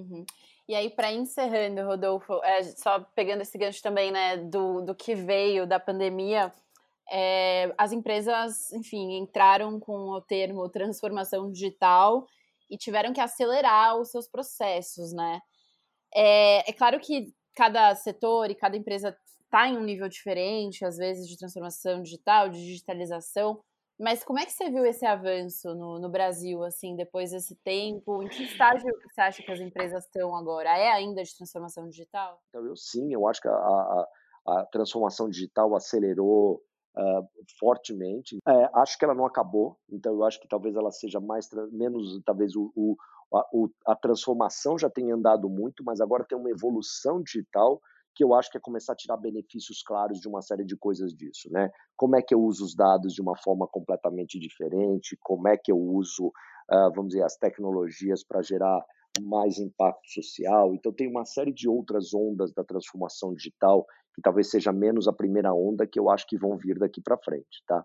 Uhum. 0.00 0.24
E 0.68 0.74
aí, 0.74 0.88
para 0.88 1.12
encerrando, 1.12 1.84
Rodolfo, 1.84 2.42
é, 2.44 2.62
só 2.62 3.00
pegando 3.14 3.42
esse 3.42 3.58
gancho 3.58 3.82
também, 3.82 4.10
né, 4.10 4.36
do, 4.36 4.80
do 4.82 4.94
que 4.94 5.14
veio 5.14 5.66
da 5.66 5.78
pandemia, 5.78 6.52
é, 7.10 7.74
as 7.76 7.92
empresas, 7.92 8.72
enfim, 8.72 9.18
entraram 9.18 9.78
com 9.80 10.10
o 10.10 10.20
termo 10.20 10.68
transformação 10.68 11.50
digital 11.50 12.26
e 12.70 12.78
tiveram 12.78 13.12
que 13.12 13.20
acelerar 13.20 13.98
os 13.98 14.10
seus 14.10 14.28
processos, 14.28 15.12
né? 15.12 15.40
É, 16.14 16.70
é 16.70 16.72
claro 16.72 16.98
que 17.00 17.32
cada 17.54 17.94
setor 17.94 18.50
e 18.50 18.54
cada 18.54 18.76
empresa 18.76 19.16
está 19.44 19.68
em 19.68 19.76
um 19.76 19.82
nível 19.82 20.08
diferente, 20.08 20.84
às 20.84 20.96
vezes, 20.96 21.28
de 21.28 21.36
transformação 21.36 22.02
digital, 22.02 22.48
de 22.48 22.58
digitalização, 22.58 23.60
mas 24.02 24.24
como 24.24 24.38
é 24.40 24.44
que 24.44 24.50
você 24.52 24.68
viu 24.68 24.84
esse 24.84 25.06
avanço 25.06 25.72
no, 25.76 25.98
no, 26.00 26.08
Brasil, 26.08 26.64
assim, 26.64 26.96
depois 26.96 27.30
desse 27.30 27.54
tempo? 27.62 28.22
Em 28.22 28.28
que 28.28 28.42
estágio 28.42 28.90
você 29.04 29.20
acha 29.20 29.42
que 29.44 29.52
as 29.52 29.60
empresas 29.60 30.04
estão 30.04 30.34
agora? 30.34 30.76
É 30.76 30.90
ainda 30.90 31.22
de 31.22 31.36
transformação 31.36 31.88
digital? 31.88 32.40
Então, 32.48 32.66
eu 32.66 32.74
sim, 32.74 33.12
eu 33.12 33.28
acho 33.28 33.40
que 33.40 33.46
a, 33.46 33.52
a, 33.52 34.08
a 34.46 34.66
transformação 34.66 35.28
digital 35.28 35.76
acelerou 35.76 36.60
uh, 36.96 37.28
fortemente. 37.60 38.38
É, 38.48 38.70
acho 38.74 38.98
que 38.98 39.04
ela 39.04 39.14
não 39.14 39.24
acabou, 39.24 39.78
então 39.88 40.12
eu 40.14 40.24
acho 40.24 40.40
que 40.40 40.48
talvez 40.48 40.74
ela 40.74 40.90
seja 40.90 41.20
mais, 41.20 41.48
menos, 41.70 42.20
talvez 42.24 42.56
o, 42.56 42.72
o 42.74 42.96
a, 43.34 43.92
a 43.92 43.96
transformação 43.96 44.78
já 44.78 44.90
tem 44.90 45.10
andado 45.10 45.48
muito, 45.48 45.82
mas 45.84 46.00
agora 46.00 46.24
tem 46.24 46.38
uma 46.38 46.50
evolução 46.50 47.22
digital 47.22 47.80
que 48.14 48.22
eu 48.22 48.34
acho 48.34 48.50
que 48.50 48.58
é 48.58 48.60
começar 48.60 48.92
a 48.92 48.96
tirar 48.96 49.16
benefícios 49.16 49.82
claros 49.82 50.20
de 50.20 50.28
uma 50.28 50.42
série 50.42 50.64
de 50.64 50.76
coisas 50.76 51.14
disso, 51.14 51.50
né? 51.50 51.70
Como 51.96 52.16
é 52.16 52.22
que 52.22 52.34
eu 52.34 52.42
uso 52.42 52.64
os 52.64 52.74
dados 52.74 53.14
de 53.14 53.22
uma 53.22 53.36
forma 53.36 53.66
completamente 53.66 54.38
diferente? 54.38 55.16
Como 55.22 55.48
é 55.48 55.56
que 55.56 55.72
eu 55.72 55.78
uso, 55.78 56.26
uh, 56.26 56.92
vamos 56.94 57.08
dizer, 57.08 57.24
as 57.24 57.36
tecnologias 57.36 58.22
para 58.22 58.42
gerar 58.42 58.84
mais 59.20 59.58
impacto 59.58 60.10
social? 60.10 60.74
Então 60.74 60.92
tem 60.92 61.08
uma 61.08 61.24
série 61.24 61.52
de 61.52 61.68
outras 61.68 62.12
ondas 62.12 62.52
da 62.52 62.62
transformação 62.62 63.34
digital 63.34 63.86
que 64.14 64.20
talvez 64.20 64.50
seja 64.50 64.72
menos 64.72 65.08
a 65.08 65.12
primeira 65.12 65.54
onda 65.54 65.86
que 65.86 65.98
eu 65.98 66.10
acho 66.10 66.26
que 66.26 66.36
vão 66.36 66.58
vir 66.58 66.78
daqui 66.78 67.00
para 67.00 67.16
frente, 67.16 67.62
tá? 67.66 67.82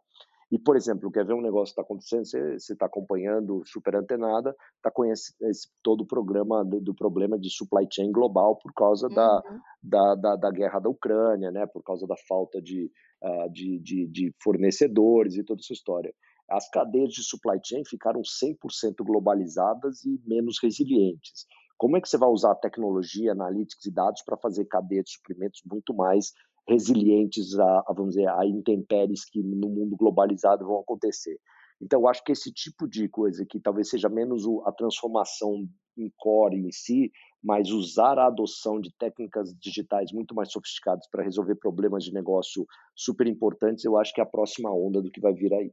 E, 0.50 0.58
por 0.58 0.78
exemplo, 0.78 1.12
quer 1.12 1.26
ver 1.26 1.34
um 1.34 1.42
negócio 1.42 1.76
que 1.76 1.82
está 1.82 1.82
acontecendo, 1.82 2.24
você 2.24 2.74
está 2.74 2.86
acompanhando 2.86 3.62
super 3.66 3.96
antenada, 3.96 4.56
está 4.78 4.90
conhecendo 4.90 5.50
esse, 5.50 5.68
todo 5.84 6.02
o 6.02 6.08
programa 6.08 6.64
do, 6.64 6.80
do, 6.80 6.96
problema 6.96 7.38
de 7.38 7.50
supply 7.50 7.86
chain 7.92 8.12
global 8.12 8.56
por 8.56 8.74
causa 8.74 9.08
uhum. 9.08 9.14
da, 9.14 9.44
da, 9.84 10.16
da, 10.16 10.36
da, 10.38 10.52
guerra 10.52 10.80
da 10.80 10.90
Ucrânia, 10.90 11.52
né, 11.52 11.66
por 11.68 11.84
causa 11.84 12.08
da 12.08 12.16
falta 12.30 12.62
de, 12.62 12.90
uh, 13.22 13.52
de, 13.52 13.80
de, 13.80 14.08
de 14.08 14.36
fornecedores 14.42 15.36
e 15.36 15.44
toda 15.44 15.60
essa 15.60 15.74
história. 15.74 16.14
As 16.50 16.70
cadeias 16.70 17.12
de 17.12 17.24
supply 17.24 17.60
chain 17.62 17.84
ficaram 17.86 18.22
100% 18.22 19.04
globalizadas 19.06 20.06
e 20.06 20.18
menos 20.26 20.60
resilientes. 20.64 21.46
Como 21.78 21.98
é 21.98 22.02
que 22.02 22.08
você 22.08 22.18
vai 22.18 22.30
usar 22.30 22.54
a 22.54 22.56
tecnologia, 22.56 23.34
analytics 23.34 23.86
e 23.86 23.92
dados 23.92 24.24
para 24.24 24.38
fazer 24.38 24.66
cadeias 24.66 25.06
de 25.06 25.12
suprimentos 25.12 25.62
muito 25.70 25.94
mais 25.94 26.32
resilientes 26.68 27.58
a, 27.58 27.80
a, 27.88 27.94
vamos 27.94 28.16
dizer, 28.16 28.28
a 28.28 28.46
intempéries 28.46 29.26
que 29.26 29.42
no 29.42 29.70
mundo 29.70 29.96
globalizado 29.96 30.66
vão 30.66 30.80
acontecer. 30.80 31.40
Então, 31.82 32.02
eu 32.02 32.08
acho 32.08 32.24
que 32.24 32.32
esse 32.32 32.52
tipo 32.52 32.88
de 32.88 33.08
coisa 33.08 33.46
que 33.46 33.60
talvez 33.60 33.90
seja 33.90 34.10
menos 34.10 34.44
a 34.66 34.72
transformação 34.72 35.68
em 35.96 36.12
core 36.18 36.58
em 36.58 36.72
si, 36.72 37.12
mas 37.44 37.70
usar 37.70 38.18
a 38.18 38.28
adoção 38.28 38.80
de 38.80 38.92
técnicas 38.98 39.54
digitais 39.60 40.12
muito 40.12 40.34
mais 40.34 40.52
sofisticadas 40.52 41.08
para 41.10 41.24
resolver 41.24 41.56
problemas 41.56 42.04
de 42.04 42.12
negócio 42.12 42.66
super 42.96 43.28
importantes, 43.28 43.86
eu 43.86 43.98
acho 43.98 44.14
que 44.14 44.20
é 44.20 44.24
a 44.24 44.28
próxima 44.28 44.74
onda 44.74 45.02
do 45.02 45.12
que 45.12 45.22
vai 45.22 45.34
vir 45.34 45.54
aí. 45.54 45.72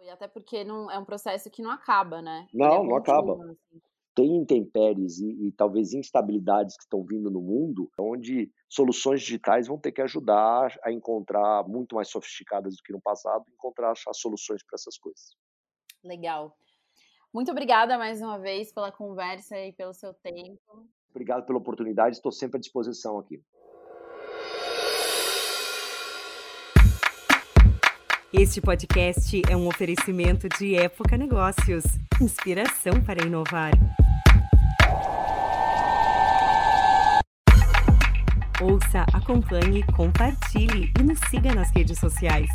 E 0.00 0.08
até 0.08 0.26
porque 0.26 0.64
não 0.64 0.90
é 0.90 0.98
um 0.98 1.04
processo 1.04 1.50
que 1.50 1.62
não 1.62 1.70
acaba, 1.70 2.22
né? 2.22 2.46
Não, 2.54 2.84
é 2.84 2.88
não 2.88 2.96
acaba. 2.96 3.34
Assim 3.34 3.80
tem 4.14 4.36
intempéries 4.36 5.18
e, 5.18 5.48
e, 5.48 5.52
talvez 5.52 5.92
instabilidades 5.92 6.76
que 6.76 6.82
estão 6.82 7.02
vindo 7.04 7.30
no 7.30 7.40
mundo, 7.40 7.90
onde 7.98 8.50
soluções 8.68 9.20
digitais 9.20 9.68
vão 9.68 9.78
ter 9.78 9.92
que 9.92 10.02
ajudar 10.02 10.76
a 10.82 10.92
encontrar, 10.92 11.66
muito 11.68 11.94
mais 11.94 12.08
sofisticadas 12.08 12.76
do 12.76 12.82
que 12.82 12.92
no 12.92 13.00
passado, 13.00 13.44
encontrar 13.52 13.92
as 13.92 14.18
soluções 14.18 14.62
para 14.64 14.74
essas 14.74 14.98
coisas. 14.98 15.36
Legal. 16.04 16.56
Muito 17.32 17.50
obrigada 17.50 17.96
mais 17.96 18.20
uma 18.20 18.38
vez 18.38 18.72
pela 18.72 18.90
conversa 18.90 19.56
e 19.58 19.72
pelo 19.72 19.94
seu 19.94 20.12
tempo. 20.14 20.88
Obrigado 21.10 21.46
pela 21.46 21.58
oportunidade, 21.58 22.16
estou 22.16 22.32
sempre 22.32 22.58
à 22.58 22.60
disposição 22.60 23.18
aqui. 23.18 23.40
Este 28.32 28.60
podcast 28.60 29.42
é 29.50 29.56
um 29.56 29.66
oferecimento 29.66 30.48
de 30.56 30.76
Época 30.76 31.16
Negócios 31.16 31.82
inspiração 32.20 33.00
para 33.04 33.26
inovar. 33.26 33.72
Ouça, 38.62 39.04
acompanhe, 39.12 39.82
compartilhe 39.96 40.92
e 41.00 41.02
nos 41.02 41.18
siga 41.28 41.52
nas 41.52 41.72
redes 41.74 41.98
sociais. 41.98 42.48